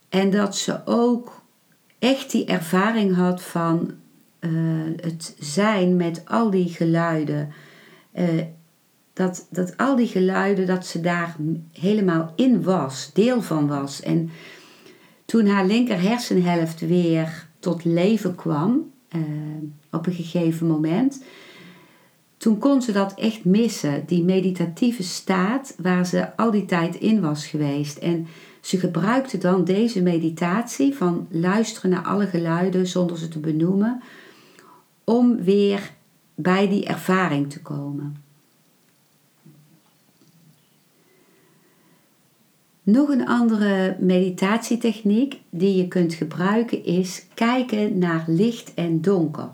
En 0.09 0.29
dat 0.29 0.57
ze 0.57 0.81
ook 0.85 1.41
echt 1.99 2.31
die 2.31 2.45
ervaring 2.45 3.15
had 3.15 3.43
van 3.43 3.91
uh, 4.39 4.51
het 4.95 5.35
zijn 5.39 5.95
met 5.95 6.21
al 6.25 6.49
die 6.49 6.69
geluiden 6.69 7.53
dat, 9.13 9.47
dat 9.49 9.77
al 9.77 9.95
die 9.95 10.07
geluiden, 10.07 10.67
dat 10.67 10.85
ze 10.85 11.01
daar 11.01 11.35
helemaal 11.71 12.33
in 12.35 12.63
was, 12.63 13.09
deel 13.13 13.41
van 13.41 13.67
was. 13.67 14.01
En 14.01 14.29
toen 15.25 15.47
haar 15.47 15.65
linker 15.65 16.01
hersenhelft 16.01 16.79
weer 16.79 17.47
tot 17.59 17.83
leven 17.83 18.35
kwam, 18.35 18.91
uh, 19.15 19.21
op 19.91 20.07
een 20.07 20.13
gegeven 20.13 20.67
moment, 20.67 21.23
toen 22.37 22.57
kon 22.57 22.81
ze 22.81 22.91
dat 22.91 23.13
echt 23.13 23.45
missen, 23.45 24.03
die 24.05 24.23
meditatieve 24.23 25.03
staat 25.03 25.75
waar 25.77 26.05
ze 26.05 26.35
al 26.37 26.51
die 26.51 26.65
tijd 26.65 26.95
in 26.95 27.21
was 27.21 27.47
geweest. 27.47 27.97
En 27.97 28.27
ze 28.61 28.79
gebruikte 28.79 29.37
dan 29.37 29.63
deze 29.63 30.01
meditatie 30.01 30.95
van 30.95 31.27
luisteren 31.29 31.89
naar 31.89 32.03
alle 32.03 32.27
geluiden 32.27 32.87
zonder 32.87 33.17
ze 33.17 33.27
te 33.27 33.39
benoemen, 33.39 34.01
om 35.03 35.43
weer 35.43 35.91
bij 36.35 36.69
die 36.69 36.85
ervaring 36.85 37.49
te 37.49 37.61
komen. 37.61 38.23
Nog 42.83 43.09
een 43.09 43.27
andere 43.27 43.95
meditatietechniek 43.99 45.41
die 45.49 45.77
je 45.77 45.87
kunt 45.87 46.13
gebruiken 46.13 46.85
is 46.85 47.25
kijken 47.33 47.97
naar 47.97 48.23
licht 48.27 48.73
en 48.73 49.01
donker. 49.01 49.51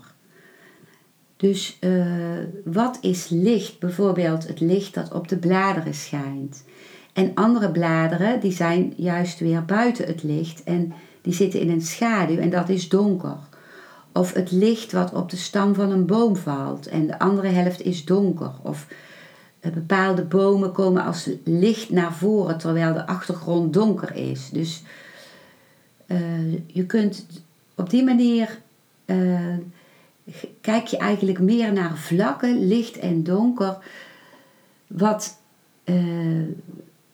Dus 1.37 1.77
uh, 1.81 2.05
wat 2.65 2.97
is 3.01 3.27
licht? 3.29 3.79
Bijvoorbeeld 3.79 4.47
het 4.47 4.59
licht 4.59 4.93
dat 4.93 5.13
op 5.13 5.27
de 5.27 5.37
bladeren 5.37 5.93
schijnt. 5.93 6.63
En 7.13 7.31
andere 7.33 7.71
bladeren 7.71 8.39
die 8.39 8.51
zijn 8.51 8.93
juist 8.95 9.39
weer 9.39 9.65
buiten 9.65 10.05
het 10.05 10.23
licht 10.23 10.63
en 10.63 10.93
die 11.21 11.33
zitten 11.33 11.59
in 11.59 11.69
een 11.69 11.81
schaduw 11.81 12.37
en 12.37 12.49
dat 12.49 12.69
is 12.69 12.89
donker. 12.89 13.37
Of 14.11 14.33
het 14.33 14.51
licht 14.51 14.91
wat 14.91 15.13
op 15.13 15.29
de 15.29 15.37
stam 15.37 15.75
van 15.75 15.91
een 15.91 16.05
boom 16.05 16.35
valt 16.35 16.87
en 16.87 17.07
de 17.07 17.19
andere 17.19 17.47
helft 17.47 17.81
is 17.81 18.05
donker. 18.05 18.51
Of 18.61 18.87
eh, 19.59 19.71
bepaalde 19.71 20.23
bomen 20.23 20.71
komen 20.71 21.03
als 21.03 21.29
licht 21.43 21.89
naar 21.89 22.13
voren 22.13 22.57
terwijl 22.57 22.93
de 22.93 23.07
achtergrond 23.07 23.73
donker 23.73 24.15
is. 24.15 24.49
Dus 24.49 24.83
uh, 26.07 26.53
je 26.67 26.85
kunt 26.85 27.25
op 27.75 27.89
die 27.89 28.03
manier 28.03 28.59
uh, 29.05 29.57
kijk 30.61 30.87
je 30.87 30.97
eigenlijk 30.97 31.39
meer 31.39 31.73
naar 31.73 31.97
vlakken, 31.97 32.67
licht 32.67 32.97
en 32.99 33.23
donker. 33.23 33.77
Wat 34.87 35.37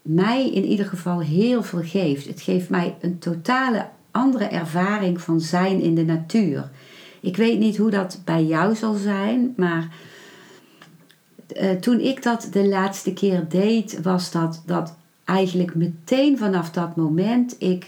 mij 0.01 0.51
in 0.51 0.65
ieder 0.65 0.85
geval 0.85 1.19
heel 1.19 1.63
veel 1.63 1.83
geeft. 1.83 2.27
Het 2.27 2.41
geeft 2.41 2.69
mij 2.69 2.95
een 3.01 3.19
totale 3.19 3.87
andere 4.11 4.45
ervaring 4.45 5.21
van 5.21 5.41
zijn 5.41 5.81
in 5.81 5.95
de 5.95 6.05
natuur. 6.05 6.69
Ik 7.25 7.37
weet 7.37 7.59
niet 7.59 7.77
hoe 7.77 7.89
dat 7.89 8.21
bij 8.25 8.43
jou 8.43 8.75
zal 8.75 8.93
zijn, 8.93 9.53
maar 9.57 9.87
uh, 11.61 11.71
toen 11.71 11.99
ik 11.99 12.23
dat 12.23 12.47
de 12.51 12.67
laatste 12.67 13.13
keer 13.13 13.45
deed, 13.49 14.01
was 14.01 14.31
dat, 14.31 14.63
dat 14.65 14.95
eigenlijk 15.23 15.75
meteen 15.75 16.37
vanaf 16.37 16.71
dat 16.71 16.95
moment 16.95 17.55
ik 17.59 17.85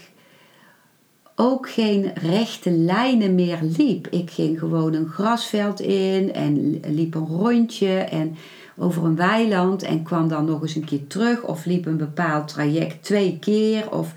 ook 1.34 1.70
geen 1.70 2.12
rechte 2.14 2.70
lijnen 2.70 3.34
meer 3.34 3.58
liep. 3.76 4.06
Ik 4.06 4.30
ging 4.30 4.58
gewoon 4.58 4.94
een 4.94 5.08
grasveld 5.08 5.80
in 5.80 6.32
en 6.32 6.80
liep 6.86 7.14
een 7.14 7.26
rondje 7.26 7.98
en 7.98 8.36
over 8.76 9.04
een 9.04 9.16
weiland 9.16 9.82
en 9.82 10.02
kwam 10.02 10.28
dan 10.28 10.44
nog 10.44 10.62
eens 10.62 10.74
een 10.74 10.84
keer 10.84 11.06
terug 11.06 11.42
of 11.42 11.64
liep 11.64 11.86
een 11.86 11.96
bepaald 11.96 12.48
traject 12.48 13.02
twee 13.02 13.38
keer 13.40 13.90
of 13.90 14.14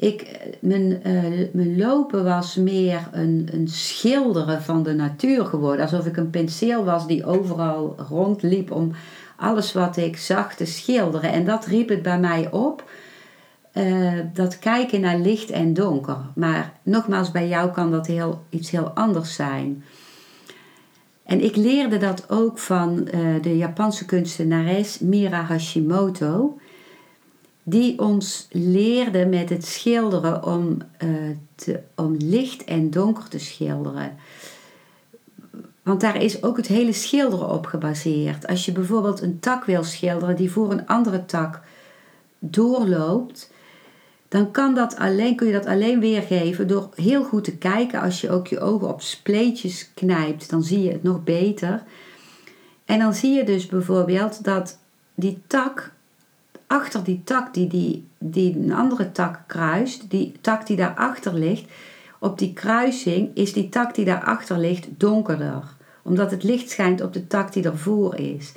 ik, 0.00 0.38
mijn, 0.60 1.00
uh, 1.06 1.48
mijn 1.52 1.76
lopen 1.76 2.24
was 2.24 2.54
meer 2.54 3.08
een, 3.12 3.48
een 3.52 3.68
schilderen 3.68 4.62
van 4.62 4.82
de 4.82 4.94
natuur 4.94 5.44
geworden. 5.44 5.84
Alsof 5.84 6.06
ik 6.06 6.16
een 6.16 6.30
penseel 6.30 6.84
was 6.84 7.06
die 7.06 7.24
overal 7.24 7.94
rondliep 8.08 8.70
om 8.70 8.92
alles 9.36 9.72
wat 9.72 9.96
ik 9.96 10.16
zag 10.16 10.54
te 10.54 10.64
schilderen. 10.64 11.32
En 11.32 11.44
dat 11.44 11.66
riep 11.66 11.88
het 11.88 12.02
bij 12.02 12.18
mij 12.20 12.50
op. 12.50 12.90
Uh, 13.74 14.12
dat 14.32 14.58
kijken 14.58 15.00
naar 15.00 15.18
licht 15.18 15.50
en 15.50 15.74
donker. 15.74 16.18
Maar 16.34 16.72
nogmaals, 16.82 17.30
bij 17.30 17.48
jou 17.48 17.70
kan 17.70 17.90
dat 17.90 18.06
heel, 18.06 18.44
iets 18.48 18.70
heel 18.70 18.88
anders 18.88 19.34
zijn. 19.34 19.84
En 21.24 21.44
ik 21.44 21.56
leerde 21.56 21.96
dat 21.96 22.30
ook 22.30 22.58
van 22.58 23.08
de 23.42 23.56
Japanse 23.56 24.04
kunstenares 24.04 24.98
Mira 24.98 25.42
Hashimoto 25.42 26.58
die 27.70 27.98
ons 27.98 28.48
leerde 28.50 29.26
met 29.26 29.48
het 29.48 29.66
schilderen 29.66 30.44
om, 30.44 30.78
uh, 31.04 31.36
te, 31.54 31.80
om 31.94 32.16
licht 32.18 32.64
en 32.64 32.90
donker 32.90 33.28
te 33.28 33.38
schilderen. 33.38 34.16
Want 35.82 36.00
daar 36.00 36.22
is 36.22 36.42
ook 36.42 36.56
het 36.56 36.66
hele 36.66 36.92
schilderen 36.92 37.50
op 37.50 37.66
gebaseerd. 37.66 38.46
Als 38.46 38.64
je 38.64 38.72
bijvoorbeeld 38.72 39.22
een 39.22 39.40
tak 39.40 39.64
wil 39.64 39.84
schilderen 39.84 40.36
die 40.36 40.50
voor 40.50 40.70
een 40.70 40.86
andere 40.86 41.24
tak 41.24 41.60
doorloopt, 42.38 43.52
dan 44.28 44.50
kan 44.50 44.74
dat 44.74 44.96
alleen, 44.96 45.36
kun 45.36 45.46
je 45.46 45.52
dat 45.52 45.66
alleen 45.66 46.00
weergeven 46.00 46.68
door 46.68 46.88
heel 46.94 47.24
goed 47.24 47.44
te 47.44 47.56
kijken. 47.56 48.00
Als 48.00 48.20
je 48.20 48.30
ook 48.30 48.46
je 48.46 48.60
ogen 48.60 48.88
op 48.88 49.02
spleetjes 49.02 49.90
knijpt, 49.94 50.50
dan 50.50 50.62
zie 50.62 50.82
je 50.82 50.92
het 50.92 51.02
nog 51.02 51.24
beter. 51.24 51.82
En 52.84 52.98
dan 52.98 53.14
zie 53.14 53.34
je 53.34 53.44
dus 53.44 53.66
bijvoorbeeld 53.66 54.44
dat 54.44 54.78
die 55.14 55.42
tak 55.46 55.92
achter 56.70 57.04
die 57.04 57.20
tak 57.24 57.54
die, 57.54 57.66
die, 57.66 58.06
die 58.18 58.56
een 58.56 58.72
andere 58.72 59.12
tak 59.12 59.40
kruist, 59.46 60.10
die 60.10 60.32
tak 60.40 60.66
die 60.66 60.76
daarachter 60.76 61.34
ligt, 61.34 61.70
op 62.18 62.38
die 62.38 62.52
kruising 62.52 63.30
is 63.34 63.52
die 63.52 63.68
tak 63.68 63.94
die 63.94 64.04
daarachter 64.04 64.58
ligt 64.58 64.88
donkerder. 64.96 65.64
Omdat 66.02 66.30
het 66.30 66.42
licht 66.42 66.70
schijnt 66.70 67.00
op 67.00 67.12
de 67.12 67.26
tak 67.26 67.52
die 67.52 67.64
ervoor 67.64 68.14
is. 68.14 68.52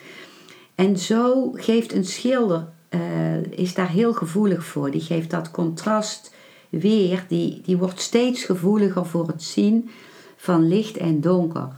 En 0.76 0.98
zo 0.98 1.52
geeft 1.52 1.94
een 1.94 2.06
schilder, 2.06 2.68
uh, 2.90 3.44
is 3.44 3.74
daar 3.74 3.90
heel 3.90 4.14
gevoelig 4.14 4.66
voor. 4.66 4.92
Die 4.92 5.02
geeft 5.02 5.30
dat 5.30 5.52
contrast 5.52 6.34
weer, 6.70 7.26
die, 7.28 7.62
die 7.66 7.78
wordt 7.78 8.00
steeds 8.00 8.44
gevoeliger 8.44 9.06
voor 9.06 9.28
het 9.28 9.44
zien 9.44 9.90
van 10.36 10.68
licht 10.68 10.98
en 10.98 11.22
donker. 11.22 11.70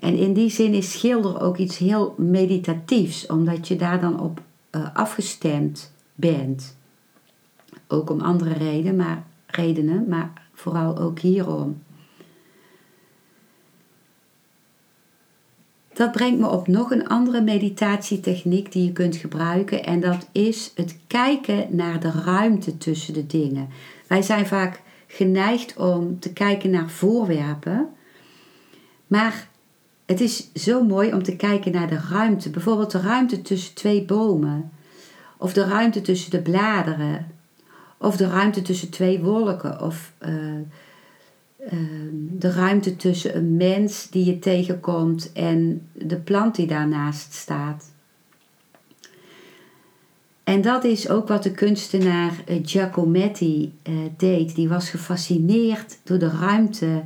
En 0.00 0.16
in 0.16 0.32
die 0.32 0.50
zin 0.50 0.74
is 0.74 0.92
schilder 0.92 1.40
ook 1.40 1.56
iets 1.56 1.78
heel 1.78 2.14
meditatiefs, 2.16 3.26
omdat 3.26 3.68
je 3.68 3.76
daar 3.76 4.00
dan 4.00 4.20
op 4.20 4.40
uh, 4.76 4.94
afgestemd 4.94 5.92
bent. 6.14 6.76
Ook 7.88 8.10
om 8.10 8.20
andere 8.20 8.52
redenen, 8.52 8.96
maar, 8.96 9.22
redenen, 9.46 10.08
maar 10.08 10.32
vooral 10.52 10.98
ook 10.98 11.18
hierom. 11.18 11.82
Dat 15.92 16.12
brengt 16.12 16.40
me 16.40 16.48
op 16.48 16.66
nog 16.66 16.90
een 16.90 17.08
andere 17.08 17.40
meditatietechniek 17.40 18.72
die 18.72 18.84
je 18.84 18.92
kunt 18.92 19.16
gebruiken 19.16 19.84
en 19.84 20.00
dat 20.00 20.28
is 20.32 20.72
het 20.74 20.98
kijken 21.06 21.76
naar 21.76 22.00
de 22.00 22.10
ruimte 22.10 22.78
tussen 22.78 23.14
de 23.14 23.26
dingen. 23.26 23.68
Wij 24.06 24.22
zijn 24.22 24.46
vaak 24.46 24.82
geneigd 25.06 25.76
om 25.76 26.18
te 26.18 26.32
kijken 26.32 26.70
naar 26.70 26.90
voorwerpen, 26.90 27.88
maar 29.06 29.48
het 30.06 30.20
is 30.20 30.52
zo 30.52 30.84
mooi 30.84 31.12
om 31.12 31.22
te 31.22 31.36
kijken 31.36 31.72
naar 31.72 31.88
de 31.88 32.00
ruimte. 32.10 32.50
Bijvoorbeeld 32.50 32.90
de 32.90 33.00
ruimte 33.00 33.42
tussen 33.42 33.74
twee 33.74 34.04
bomen. 34.04 34.70
Of 35.36 35.52
de 35.52 35.64
ruimte 35.64 36.00
tussen 36.00 36.30
de 36.30 36.42
bladeren. 36.42 37.26
Of 37.98 38.16
de 38.16 38.28
ruimte 38.28 38.62
tussen 38.62 38.90
twee 38.90 39.20
wolken. 39.20 39.80
Of 39.80 40.12
uh, 40.26 40.34
uh, 41.72 41.78
de 42.30 42.52
ruimte 42.52 42.96
tussen 42.96 43.36
een 43.36 43.56
mens 43.56 44.10
die 44.10 44.24
je 44.24 44.38
tegenkomt 44.38 45.32
en 45.32 45.88
de 45.92 46.16
plant 46.16 46.54
die 46.54 46.66
daarnaast 46.66 47.32
staat. 47.32 47.94
En 50.44 50.62
dat 50.62 50.84
is 50.84 51.08
ook 51.08 51.28
wat 51.28 51.42
de 51.42 51.52
kunstenaar 51.52 52.32
eh, 52.46 52.58
Giacometti 52.62 53.74
uh, 53.88 53.94
deed. 54.16 54.54
Die 54.54 54.68
was 54.68 54.90
gefascineerd 54.90 55.98
door 56.04 56.18
de 56.18 56.30
ruimte 56.30 57.04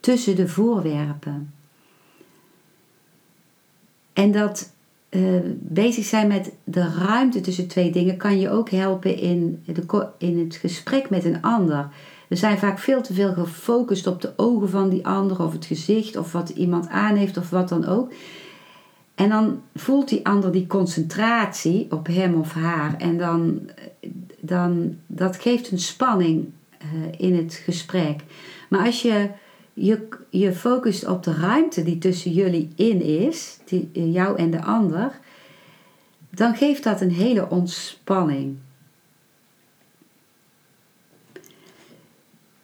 tussen 0.00 0.36
de 0.36 0.48
voorwerpen. 0.48 1.52
En 4.12 4.32
dat 4.32 4.72
uh, 5.10 5.40
bezig 5.58 6.04
zijn 6.04 6.28
met 6.28 6.52
de 6.64 6.94
ruimte 6.98 7.40
tussen 7.40 7.68
twee 7.68 7.90
dingen 7.90 8.16
kan 8.16 8.40
je 8.40 8.50
ook 8.50 8.70
helpen 8.70 9.18
in, 9.18 9.62
de, 9.64 10.08
in 10.18 10.38
het 10.38 10.56
gesprek 10.56 11.10
met 11.10 11.24
een 11.24 11.42
ander. 11.42 11.88
We 12.28 12.36
zijn 12.36 12.58
vaak 12.58 12.78
veel 12.78 13.02
te 13.02 13.14
veel 13.14 13.32
gefocust 13.32 14.06
op 14.06 14.20
de 14.20 14.32
ogen 14.36 14.68
van 14.68 14.88
die 14.88 15.06
ander 15.06 15.42
of 15.42 15.52
het 15.52 15.64
gezicht 15.64 16.16
of 16.16 16.32
wat 16.32 16.48
iemand 16.48 16.88
aan 16.88 17.16
heeft 17.16 17.36
of 17.36 17.50
wat 17.50 17.68
dan 17.68 17.86
ook. 17.86 18.12
En 19.14 19.28
dan 19.28 19.60
voelt 19.74 20.08
die 20.08 20.26
ander 20.26 20.52
die 20.52 20.66
concentratie 20.66 21.86
op 21.90 22.06
hem 22.06 22.34
of 22.34 22.52
haar 22.52 22.96
en 22.98 23.18
dan, 23.18 23.60
dan 24.40 24.96
dat 25.06 25.36
geeft 25.36 25.70
een 25.70 25.78
spanning 25.78 26.48
uh, 26.82 27.12
in 27.16 27.36
het 27.36 27.54
gesprek. 27.54 28.20
Maar 28.68 28.86
als 28.86 29.02
je 29.02 29.28
je, 29.72 30.08
je 30.30 30.52
focust 30.52 31.06
op 31.06 31.22
de 31.22 31.34
ruimte 31.34 31.82
die 31.82 31.98
tussen 31.98 32.32
jullie 32.32 32.70
in 32.74 33.02
is, 33.02 33.58
die, 33.64 33.90
eh, 33.92 34.12
jou 34.12 34.38
en 34.38 34.50
de 34.50 34.62
ander, 34.62 35.20
dan 36.30 36.56
geeft 36.56 36.84
dat 36.84 37.00
een 37.00 37.10
hele 37.10 37.50
ontspanning. 37.50 38.56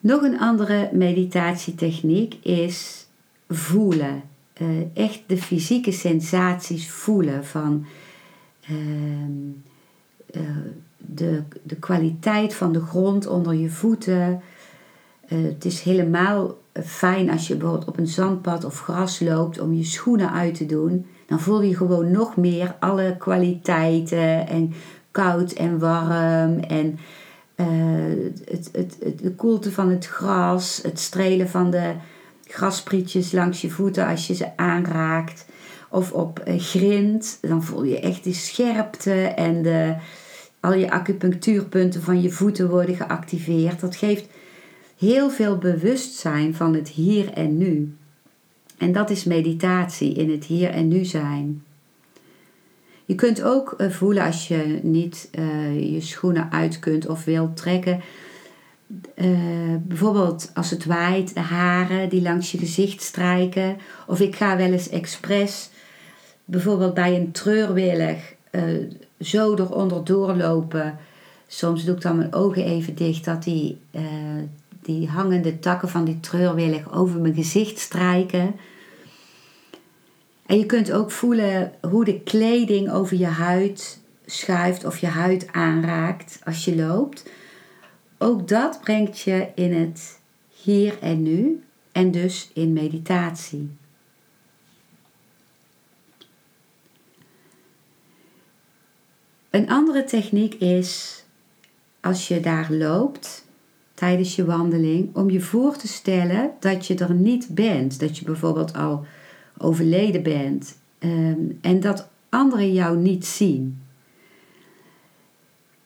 Nog 0.00 0.22
een 0.22 0.38
andere 0.38 0.90
meditatietechniek 0.92 2.34
is 2.34 3.06
voelen. 3.48 4.22
Uh, 4.60 4.68
echt 4.94 5.20
de 5.26 5.36
fysieke 5.36 5.92
sensaties 5.92 6.90
voelen 6.90 7.44
van 7.44 7.86
uh, 8.70 8.76
uh, 10.30 10.56
de, 10.96 11.42
de 11.62 11.76
kwaliteit 11.76 12.54
van 12.54 12.72
de 12.72 12.80
grond 12.80 13.26
onder 13.26 13.54
je 13.54 13.70
voeten. 13.70 14.42
het 15.26 15.64
is 15.64 15.80
helemaal 15.80 16.56
fijn 16.84 17.30
als 17.30 17.48
je 17.48 17.56
bijvoorbeeld 17.56 17.88
op 17.88 17.98
een 17.98 18.06
zandpad 18.06 18.64
of 18.64 18.80
gras 18.80 19.20
loopt 19.20 19.60
om 19.60 19.74
je 19.74 19.84
schoenen 19.84 20.32
uit 20.32 20.54
te 20.54 20.66
doen. 20.66 21.06
Dan 21.26 21.40
voel 21.40 21.62
je 21.62 21.76
gewoon 21.76 22.10
nog 22.10 22.36
meer 22.36 22.76
alle 22.80 23.16
kwaliteiten 23.18 24.48
en 24.48 24.72
koud 25.10 25.52
en 25.52 25.78
warm 25.78 26.58
en 26.58 26.98
uh, 27.56 27.66
het, 28.44 28.68
het, 28.72 28.96
het, 29.04 29.18
de 29.18 29.34
koelte 29.34 29.72
van 29.72 29.90
het 29.90 30.06
gras, 30.06 30.80
het 30.82 30.98
strelen 30.98 31.48
van 31.48 31.70
de 31.70 31.92
grasprietjes 32.44 33.32
langs 33.32 33.60
je 33.60 33.70
voeten 33.70 34.06
als 34.06 34.26
je 34.26 34.34
ze 34.34 34.56
aanraakt. 34.56 35.46
Of 35.90 36.12
op 36.12 36.42
uh, 36.48 36.60
grind, 36.60 37.38
dan 37.40 37.62
voel 37.62 37.84
je 37.84 38.00
echt 38.00 38.24
die 38.24 38.34
scherpte 38.34 39.12
en 39.22 39.62
de, 39.62 39.94
al 40.60 40.74
je 40.74 40.90
acupunctuurpunten 40.90 42.02
van 42.02 42.22
je 42.22 42.30
voeten 42.30 42.70
worden 42.70 42.96
geactiveerd. 42.96 43.80
Dat 43.80 43.96
geeft 43.96 44.26
heel 44.98 45.30
veel 45.30 45.56
bewustzijn 45.56 46.54
van 46.54 46.74
het 46.74 46.88
hier 46.88 47.32
en 47.32 47.58
nu. 47.58 47.96
En 48.78 48.92
dat 48.92 49.10
is 49.10 49.24
meditatie 49.24 50.14
in 50.14 50.30
het 50.30 50.44
hier 50.44 50.70
en 50.70 50.88
nu 50.88 51.04
zijn. 51.04 51.62
Je 53.04 53.14
kunt 53.14 53.42
ook 53.42 53.74
eh, 53.78 53.90
voelen 53.90 54.24
als 54.24 54.48
je 54.48 54.78
niet 54.82 55.28
uh, 55.38 55.92
je 55.92 56.00
schoenen 56.00 56.52
uit 56.52 56.78
kunt 56.78 57.06
of 57.06 57.24
wilt 57.24 57.56
trekken. 57.56 58.00
Uh, 59.14 59.74
bijvoorbeeld 59.80 60.50
als 60.54 60.70
het 60.70 60.84
waait, 60.84 61.34
de 61.34 61.40
haren 61.40 62.08
die 62.08 62.22
langs 62.22 62.52
je 62.52 62.58
gezicht 62.58 63.02
strijken. 63.02 63.76
Of 64.06 64.20
ik 64.20 64.36
ga 64.36 64.56
wel 64.56 64.72
eens 64.72 64.88
expres, 64.88 65.70
bijvoorbeeld 66.44 66.94
bij 66.94 67.16
een 67.16 67.30
treurwillig, 67.30 68.34
zo 69.20 69.54
eronder 69.54 70.04
doorlopen. 70.04 70.98
Soms 71.46 71.84
doe 71.84 71.94
ik 71.94 72.02
dan 72.02 72.16
mijn 72.16 72.34
ogen 72.34 72.64
even 72.64 72.94
dicht, 72.94 73.24
dat 73.24 73.42
die, 73.42 73.78
die 74.88 75.08
hangende 75.08 75.58
takken 75.58 75.88
van 75.88 76.04
die 76.04 76.20
treurwillig 76.20 76.92
over 76.92 77.20
mijn 77.20 77.34
gezicht 77.34 77.78
strijken. 77.78 78.54
En 80.46 80.58
je 80.58 80.66
kunt 80.66 80.92
ook 80.92 81.10
voelen 81.10 81.72
hoe 81.80 82.04
de 82.04 82.20
kleding 82.20 82.90
over 82.90 83.16
je 83.16 83.26
huid 83.26 84.00
schuift 84.26 84.84
of 84.84 84.98
je 84.98 85.06
huid 85.06 85.52
aanraakt 85.52 86.40
als 86.44 86.64
je 86.64 86.76
loopt. 86.76 87.30
Ook 88.18 88.48
dat 88.48 88.80
brengt 88.80 89.20
je 89.20 89.48
in 89.54 89.74
het 89.74 90.20
hier 90.48 90.98
en 91.00 91.22
nu 91.22 91.62
en 91.92 92.10
dus 92.10 92.50
in 92.54 92.72
meditatie. 92.72 93.70
Een 99.50 99.70
andere 99.70 100.04
techniek 100.04 100.54
is 100.54 101.22
als 102.00 102.28
je 102.28 102.40
daar 102.40 102.72
loopt 102.72 103.46
tijdens 103.98 104.36
je 104.36 104.44
wandeling 104.44 105.16
om 105.16 105.30
je 105.30 105.40
voor 105.40 105.76
te 105.76 105.88
stellen 105.88 106.50
dat 106.60 106.86
je 106.86 106.94
er 106.94 107.14
niet 107.14 107.48
bent. 107.50 108.00
Dat 108.00 108.18
je 108.18 108.24
bijvoorbeeld 108.24 108.76
al 108.76 109.04
overleden 109.56 110.22
bent 110.22 110.78
ehm, 110.98 111.40
en 111.60 111.80
dat 111.80 112.08
anderen 112.28 112.72
jou 112.72 112.98
niet 112.98 113.26
zien. 113.26 113.82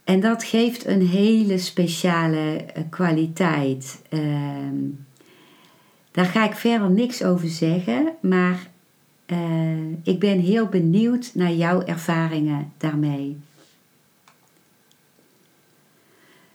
En 0.05 0.21
dat 0.21 0.45
geeft 0.45 0.87
een 0.87 1.07
hele 1.07 1.59
speciale 1.59 2.57
eh, 2.57 2.83
kwaliteit. 2.91 4.03
Ehm, 4.09 4.77
daar 6.11 6.27
ga 6.27 6.45
ik 6.45 6.55
verder 6.55 6.91
niks 6.91 7.25
over 7.25 7.49
zeggen, 7.49 8.13
maar 8.21 8.71
uh, 9.27 9.39
ik 10.03 10.19
ben 10.19 10.39
heel 10.39 10.67
benieuwd 10.67 11.31
naar 11.35 11.53
jouw 11.53 11.83
ervaringen 11.83 12.73
daarmee. 12.77 13.39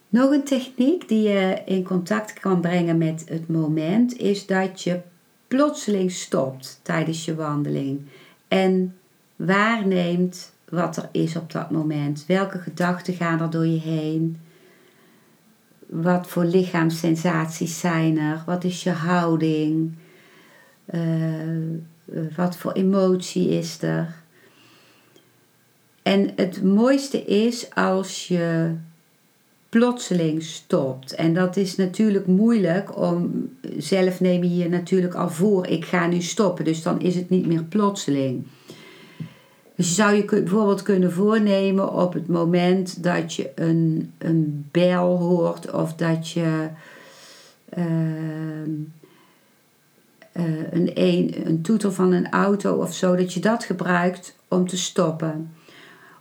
Nog 0.09 0.31
een 0.31 0.43
techniek 0.43 1.07
die 1.07 1.21
je 1.21 1.61
in 1.65 1.83
contact 1.83 2.39
kan 2.39 2.61
brengen 2.61 2.97
met 2.97 3.23
het 3.29 3.47
moment 3.47 4.17
is 4.17 4.45
dat 4.45 4.81
je 4.81 4.99
plotseling 5.47 6.11
stopt 6.11 6.79
tijdens 6.83 7.25
je 7.25 7.35
wandeling 7.35 8.01
en 8.47 8.95
waarneemt 9.35 10.51
wat 10.69 10.97
er 10.97 11.09
is 11.11 11.35
op 11.35 11.51
dat 11.51 11.71
moment. 11.71 12.23
Welke 12.27 12.57
gedachten 12.57 13.13
gaan 13.13 13.41
er 13.41 13.49
door 13.49 13.65
je 13.65 13.79
heen? 13.79 14.37
Wat 15.85 16.27
voor 16.27 16.43
lichaamssensaties 16.43 17.79
zijn 17.79 18.17
er? 18.17 18.43
Wat 18.45 18.63
is 18.63 18.83
je 18.83 18.91
houding? 18.91 19.93
Uh, 20.93 21.79
wat 22.35 22.57
voor 22.57 22.71
emotie 22.71 23.49
is 23.49 23.81
er? 23.81 24.15
En 26.01 26.31
het 26.35 26.63
mooiste 26.63 27.25
is 27.25 27.73
als 27.73 28.27
je 28.27 28.75
plotseling 29.69 30.43
stopt. 30.43 31.15
En 31.15 31.33
dat 31.33 31.57
is 31.57 31.75
natuurlijk 31.75 32.27
moeilijk 32.27 32.97
om, 32.97 33.49
zelf 33.77 34.19
neem 34.19 34.43
je 34.43 34.57
je 34.57 34.69
natuurlijk 34.69 35.13
al 35.13 35.29
voor, 35.29 35.67
ik 35.67 35.85
ga 35.85 36.07
nu 36.07 36.21
stoppen. 36.21 36.65
Dus 36.65 36.81
dan 36.81 37.01
is 37.01 37.15
het 37.15 37.29
niet 37.29 37.45
meer 37.45 37.63
plotseling. 37.63 38.45
Dus 39.75 39.87
je 39.87 39.93
zou 39.93 40.15
je 40.15 40.25
bijvoorbeeld 40.25 40.81
kunnen 40.81 41.11
voornemen 41.11 41.93
op 41.93 42.13
het 42.13 42.27
moment 42.27 43.03
dat 43.03 43.33
je 43.33 43.51
een, 43.55 44.13
een 44.17 44.67
bel 44.71 45.17
hoort 45.17 45.71
of 45.71 45.93
dat 45.93 46.29
je 46.29 46.67
ehm, 47.69 48.71
eh, 50.31 50.71
een, 50.71 50.91
een, 50.93 51.33
een 51.45 51.61
toeter 51.61 51.91
van 51.91 52.11
een 52.11 52.29
auto 52.29 52.75
of 52.75 52.93
zo, 52.93 53.15
dat 53.15 53.33
je 53.33 53.39
dat 53.39 53.63
gebruikt 53.63 54.35
om 54.47 54.67
te 54.67 54.77
stoppen. 54.77 55.51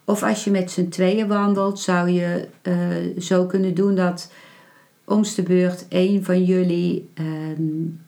Of 0.06 0.22
als 0.22 0.44
je 0.44 0.50
met 0.50 0.70
z'n 0.70 0.88
tweeën 0.88 1.28
wandelt, 1.28 1.80
zou 1.80 2.10
je 2.10 2.48
uh, 2.62 3.20
zo 3.20 3.46
kunnen 3.46 3.74
doen 3.74 3.94
dat 3.94 4.32
om's 5.04 5.34
de 5.34 5.42
beurt 5.42 5.86
een 5.88 6.24
van 6.24 6.44
jullie 6.44 7.10
uh, 7.14 7.58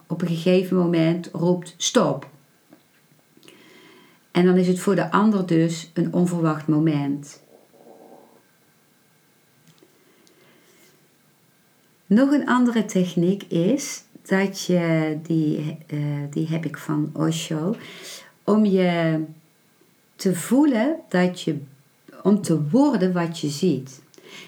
op 0.06 0.22
een 0.22 0.28
gegeven 0.28 0.76
moment 0.76 1.28
roept 1.32 1.74
stop. 1.76 2.28
En 4.30 4.44
dan 4.44 4.56
is 4.56 4.68
het 4.68 4.78
voor 4.78 4.94
de 4.94 5.10
ander 5.10 5.46
dus 5.46 5.90
een 5.94 6.12
onverwacht 6.12 6.66
moment. 6.66 7.42
Nog 12.06 12.30
een 12.30 12.48
andere 12.48 12.84
techniek 12.84 13.42
is 13.42 14.02
dat 14.22 14.64
je, 14.64 15.18
die, 15.22 15.78
uh, 15.86 16.00
die 16.30 16.48
heb 16.48 16.64
ik 16.64 16.78
van 16.78 17.10
Osho, 17.12 17.76
om 18.44 18.64
je 18.64 19.24
te 20.16 20.34
voelen 20.34 20.96
dat 21.08 21.40
je 21.40 21.58
om 22.22 22.42
te 22.42 22.68
worden 22.68 23.12
wat 23.12 23.38
je 23.38 23.48
ziet. 23.48 24.02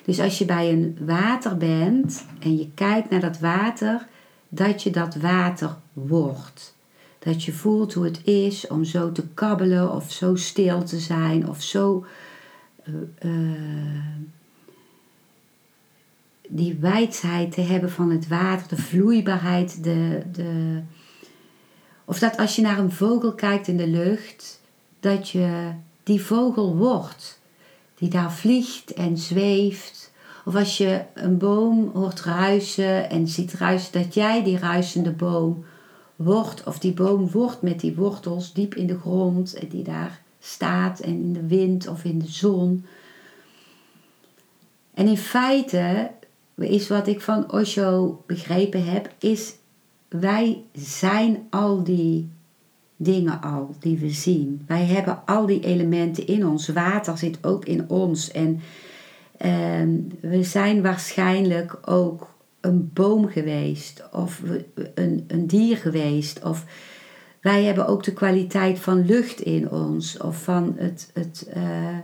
Dus 0.04 0.20
als 0.20 0.38
je 0.38 0.44
bij 0.44 0.72
een 0.72 0.98
water 1.00 1.56
bent 1.56 2.24
en 2.40 2.56
je 2.56 2.68
kijkt 2.74 3.11
naar 3.11 3.20
dat 3.20 3.38
water, 3.38 4.06
dat 4.48 4.83
je 4.83 4.90
dat 4.90 5.14
water 5.14 5.76
wordt. 5.92 6.74
Dat 7.18 7.44
je 7.44 7.52
voelt 7.52 7.94
hoe 7.94 8.04
het 8.04 8.24
is 8.24 8.66
om 8.66 8.85
zo 8.85 9.12
te 9.12 9.26
kabbelen 9.35 9.92
of 9.92 10.12
zo 10.12 10.37
stil 10.37 10.83
te 10.83 10.98
zijn 10.98 11.48
of 11.48 11.62
zo 11.62 12.04
uh, 12.85 12.94
uh, 13.30 13.50
die 16.48 16.76
wijdheid 16.80 17.52
te 17.52 17.61
hebben 17.61 17.90
van 17.90 18.11
het 18.11 18.28
water, 18.28 18.68
de 18.68 18.83
vloeibaarheid, 18.83 19.85
de, 19.85 20.22
de, 20.33 20.80
of 22.04 22.18
dat 22.18 22.37
als 22.37 22.56
je 22.56 22.62
naar 22.62 22.78
een 22.78 22.92
vogel 22.92 23.35
kijkt 23.35 23.68
in 23.68 23.76
de 23.76 23.87
lucht, 23.87 24.61
dat 25.00 25.30
je 25.30 25.72
die 26.02 26.22
vogel 26.22 26.76
wordt 26.76 27.39
die 28.00 28.08
daar 28.08 28.32
vliegt 28.32 28.92
en 28.92 29.18
zweeft. 29.18 30.12
Of 30.44 30.54
als 30.54 30.78
je 30.78 31.02
een 31.14 31.38
boom 31.38 31.90
hoort 31.94 32.20
ruisen 32.20 33.10
en 33.10 33.28
ziet 33.28 33.52
ruisen, 33.52 33.92
dat 33.92 34.14
jij 34.14 34.42
die 34.44 34.58
ruisende 34.58 35.10
boom 35.10 35.64
wordt. 36.16 36.64
Of 36.64 36.78
die 36.78 36.92
boom 36.92 37.30
wordt 37.30 37.62
met 37.62 37.80
die 37.80 37.94
wortels 37.94 38.52
diep 38.52 38.74
in 38.74 38.86
de 38.86 38.98
grond 38.98 39.54
en 39.54 39.68
die 39.68 39.82
daar 39.82 40.20
staat 40.40 41.00
en 41.00 41.10
in 41.10 41.32
de 41.32 41.46
wind 41.46 41.88
of 41.88 42.04
in 42.04 42.18
de 42.18 42.28
zon. 42.30 42.84
En 44.94 45.06
in 45.06 45.18
feite 45.18 46.10
is 46.54 46.88
wat 46.88 47.06
ik 47.06 47.20
van 47.20 47.52
Osho 47.52 48.22
begrepen 48.26 48.84
heb, 48.84 49.14
is 49.18 49.54
wij 50.08 50.62
zijn 50.72 51.46
al 51.50 51.82
die 51.84 52.30
dingen 53.02 53.40
al 53.40 53.74
die 53.78 53.98
we 53.98 54.10
zien. 54.10 54.64
Wij 54.66 54.84
hebben 54.84 55.22
al 55.26 55.46
die 55.46 55.60
elementen 55.60 56.26
in 56.26 56.46
ons. 56.46 56.68
Water 56.68 57.18
zit 57.18 57.38
ook 57.42 57.64
in 57.64 57.88
ons. 57.88 58.30
En 58.30 58.60
uh, 59.44 59.50
we 60.20 60.42
zijn 60.42 60.82
waarschijnlijk 60.82 61.78
ook 61.84 62.34
een 62.60 62.90
boom 62.92 63.28
geweest 63.28 64.08
of 64.12 64.42
een, 64.94 65.24
een 65.26 65.46
dier 65.46 65.76
geweest. 65.76 66.44
Of 66.44 66.64
wij 67.40 67.64
hebben 67.64 67.86
ook 67.86 68.04
de 68.04 68.12
kwaliteit 68.12 68.78
van 68.78 69.06
lucht 69.06 69.40
in 69.40 69.70
ons. 69.70 70.18
Of 70.18 70.42
van 70.42 70.74
het. 70.76 71.10
het 71.14 71.50
uh, 71.56 71.98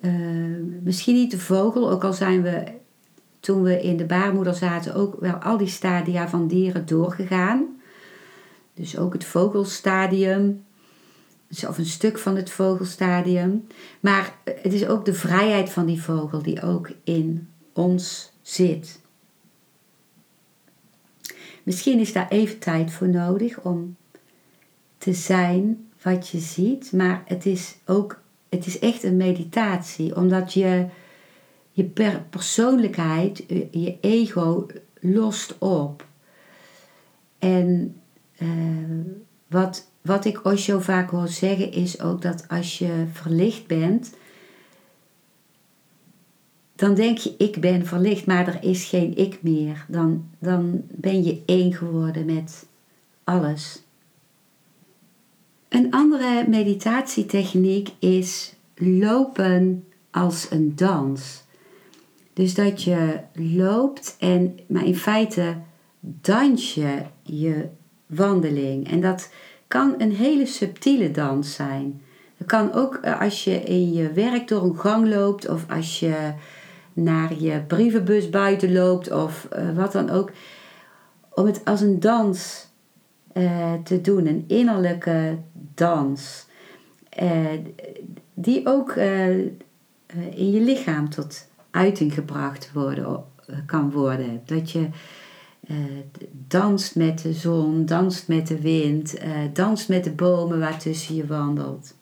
uh, 0.00 0.56
misschien 0.82 1.14
niet 1.14 1.30
de 1.30 1.38
vogel, 1.38 1.90
ook 1.90 2.04
al 2.04 2.12
zijn 2.12 2.42
we 2.42 2.64
toen 3.40 3.62
we 3.62 3.82
in 3.82 3.96
de 3.96 4.04
baarmoeder 4.04 4.54
zaten 4.54 4.94
ook 4.94 5.20
wel 5.20 5.34
al 5.34 5.56
die 5.56 5.66
stadia 5.66 6.28
van 6.28 6.46
dieren 6.46 6.86
doorgegaan. 6.86 7.75
Dus 8.76 8.98
ook 8.98 9.12
het 9.12 9.24
vogelstadium, 9.24 10.64
of 11.68 11.78
een 11.78 11.86
stuk 11.86 12.18
van 12.18 12.36
het 12.36 12.50
vogelstadium. 12.50 13.66
Maar 14.00 14.34
het 14.44 14.72
is 14.72 14.86
ook 14.86 15.04
de 15.04 15.14
vrijheid 15.14 15.70
van 15.70 15.86
die 15.86 16.02
vogel 16.02 16.42
die 16.42 16.62
ook 16.62 16.90
in 17.04 17.48
ons 17.72 18.32
zit. 18.42 19.00
Misschien 21.62 21.98
is 21.98 22.12
daar 22.12 22.28
even 22.28 22.58
tijd 22.58 22.92
voor 22.92 23.08
nodig 23.08 23.60
om 23.60 23.96
te 24.98 25.12
zijn 25.12 25.88
wat 26.02 26.28
je 26.28 26.38
ziet, 26.38 26.92
maar 26.92 27.22
het 27.26 27.46
is 27.46 27.76
ook 27.84 28.20
het 28.48 28.66
is 28.66 28.78
echt 28.78 29.02
een 29.02 29.16
meditatie, 29.16 30.16
omdat 30.16 30.52
je 30.52 30.86
je 31.72 31.84
persoonlijkheid, 32.30 33.44
je 33.70 33.96
ego 34.00 34.66
lost 35.00 35.58
op. 35.58 36.06
En 37.38 37.96
uh, 38.38 38.48
wat, 39.46 39.90
wat 40.00 40.24
ik 40.24 40.44
Osho 40.44 40.80
vaak 40.80 41.10
hoor 41.10 41.28
zeggen 41.28 41.72
is 41.72 42.00
ook 42.00 42.22
dat 42.22 42.48
als 42.48 42.78
je 42.78 43.04
verlicht 43.12 43.66
bent, 43.66 44.14
dan 46.74 46.94
denk 46.94 47.18
je 47.18 47.34
ik 47.38 47.60
ben 47.60 47.86
verlicht, 47.86 48.26
maar 48.26 48.48
er 48.48 48.62
is 48.62 48.84
geen 48.84 49.16
ik 49.16 49.42
meer. 49.42 49.86
Dan, 49.88 50.28
dan 50.38 50.82
ben 50.90 51.24
je 51.24 51.42
één 51.46 51.72
geworden 51.72 52.24
met 52.24 52.66
alles. 53.24 53.82
Een 55.68 55.90
andere 55.90 56.44
meditatietechniek 56.48 57.88
is 57.98 58.54
lopen 58.74 59.84
als 60.10 60.46
een 60.50 60.76
dans. 60.76 61.44
Dus 62.32 62.54
dat 62.54 62.82
je 62.82 63.20
loopt 63.32 64.16
en, 64.18 64.58
maar 64.68 64.86
in 64.86 64.96
feite 64.96 65.56
dans 66.00 66.74
je 66.74 67.02
je 67.22 67.68
wandeling. 68.06 68.90
En 68.90 69.00
dat 69.00 69.30
kan 69.68 69.94
een 69.98 70.12
hele 70.12 70.46
subtiele 70.46 71.10
dans 71.10 71.54
zijn. 71.54 72.02
Het 72.36 72.46
kan 72.46 72.72
ook 72.72 72.94
eh, 72.94 73.20
als 73.20 73.44
je 73.44 73.60
in 73.60 73.92
je 73.92 74.12
werk 74.12 74.48
door 74.48 74.62
een 74.62 74.78
gang 74.78 75.08
loopt 75.08 75.48
of 75.48 75.64
als 75.70 76.00
je 76.00 76.32
naar 76.92 77.34
je 77.38 77.60
brievenbus 77.66 78.30
buiten 78.30 78.72
loopt 78.72 79.12
of 79.12 79.48
uh, 79.58 79.76
wat 79.76 79.92
dan 79.92 80.10
ook. 80.10 80.30
Om 81.30 81.46
het 81.46 81.60
als 81.64 81.80
een 81.80 82.00
dans 82.00 82.68
uh, 83.34 83.72
te 83.84 84.00
doen, 84.00 84.26
een 84.26 84.44
innerlijke 84.46 85.38
dans. 85.74 86.46
Die 88.34 88.66
ook 88.66 88.96
in 90.30 90.50
je 90.50 90.60
lichaam 90.60 91.08
tot 91.08 91.48
uiting 91.70 92.14
gebracht 92.14 92.72
worden, 92.72 93.24
kan 93.66 93.90
worden. 93.90 94.42
Dat 94.44 94.70
je 94.70 94.88
danst 96.32 96.96
met 96.96 97.18
de 97.18 97.32
zon, 97.32 97.86
danst 97.86 98.28
met 98.28 98.46
de 98.46 98.60
wind, 98.60 99.16
danst 99.52 99.88
met 99.88 100.04
de 100.04 100.10
bomen 100.10 100.58
waartussen 100.58 101.14
je 101.14 101.26
wandelt. 101.26 101.94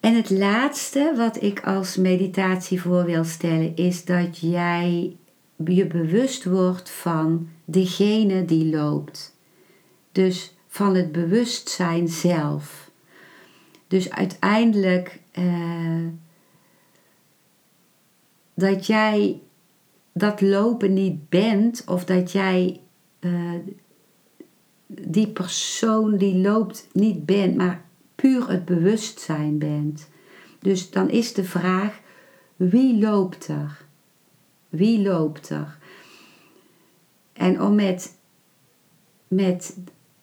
En 0.00 0.14
het 0.14 0.30
laatste 0.30 1.14
wat 1.16 1.42
ik 1.42 1.64
als 1.64 1.96
meditatie 1.96 2.80
voor 2.80 3.04
wil 3.04 3.24
stellen 3.24 3.76
is 3.76 4.04
dat 4.04 4.38
jij 4.38 5.16
je 5.64 5.86
bewust 5.86 6.44
wordt 6.44 6.90
van 6.90 7.48
degene 7.64 8.44
die 8.44 8.76
loopt. 8.76 9.36
Dus 10.12 10.54
van 10.68 10.94
het 10.94 11.12
bewustzijn 11.12 12.08
zelf. 12.08 12.90
Dus 13.88 14.10
uiteindelijk 14.10 15.20
uh, 15.38 16.06
dat 18.54 18.86
jij 18.86 19.40
dat 20.18 20.40
lopen 20.40 20.92
niet 20.92 21.28
bent 21.28 21.82
of 21.86 22.04
dat 22.04 22.32
jij 22.32 22.80
uh, 23.20 23.54
die 24.86 25.28
persoon 25.28 26.16
die 26.16 26.36
loopt 26.36 26.88
niet 26.92 27.26
bent, 27.26 27.56
maar 27.56 27.84
puur 28.14 28.48
het 28.48 28.64
bewustzijn 28.64 29.58
bent. 29.58 30.08
Dus 30.58 30.90
dan 30.90 31.10
is 31.10 31.32
de 31.32 31.44
vraag: 31.44 32.00
wie 32.56 32.98
loopt 32.98 33.48
er? 33.48 33.86
Wie 34.68 35.02
loopt 35.02 35.48
er? 35.48 35.78
En 37.32 37.62
om 37.62 37.74
met, 37.74 38.14
met 39.28 39.76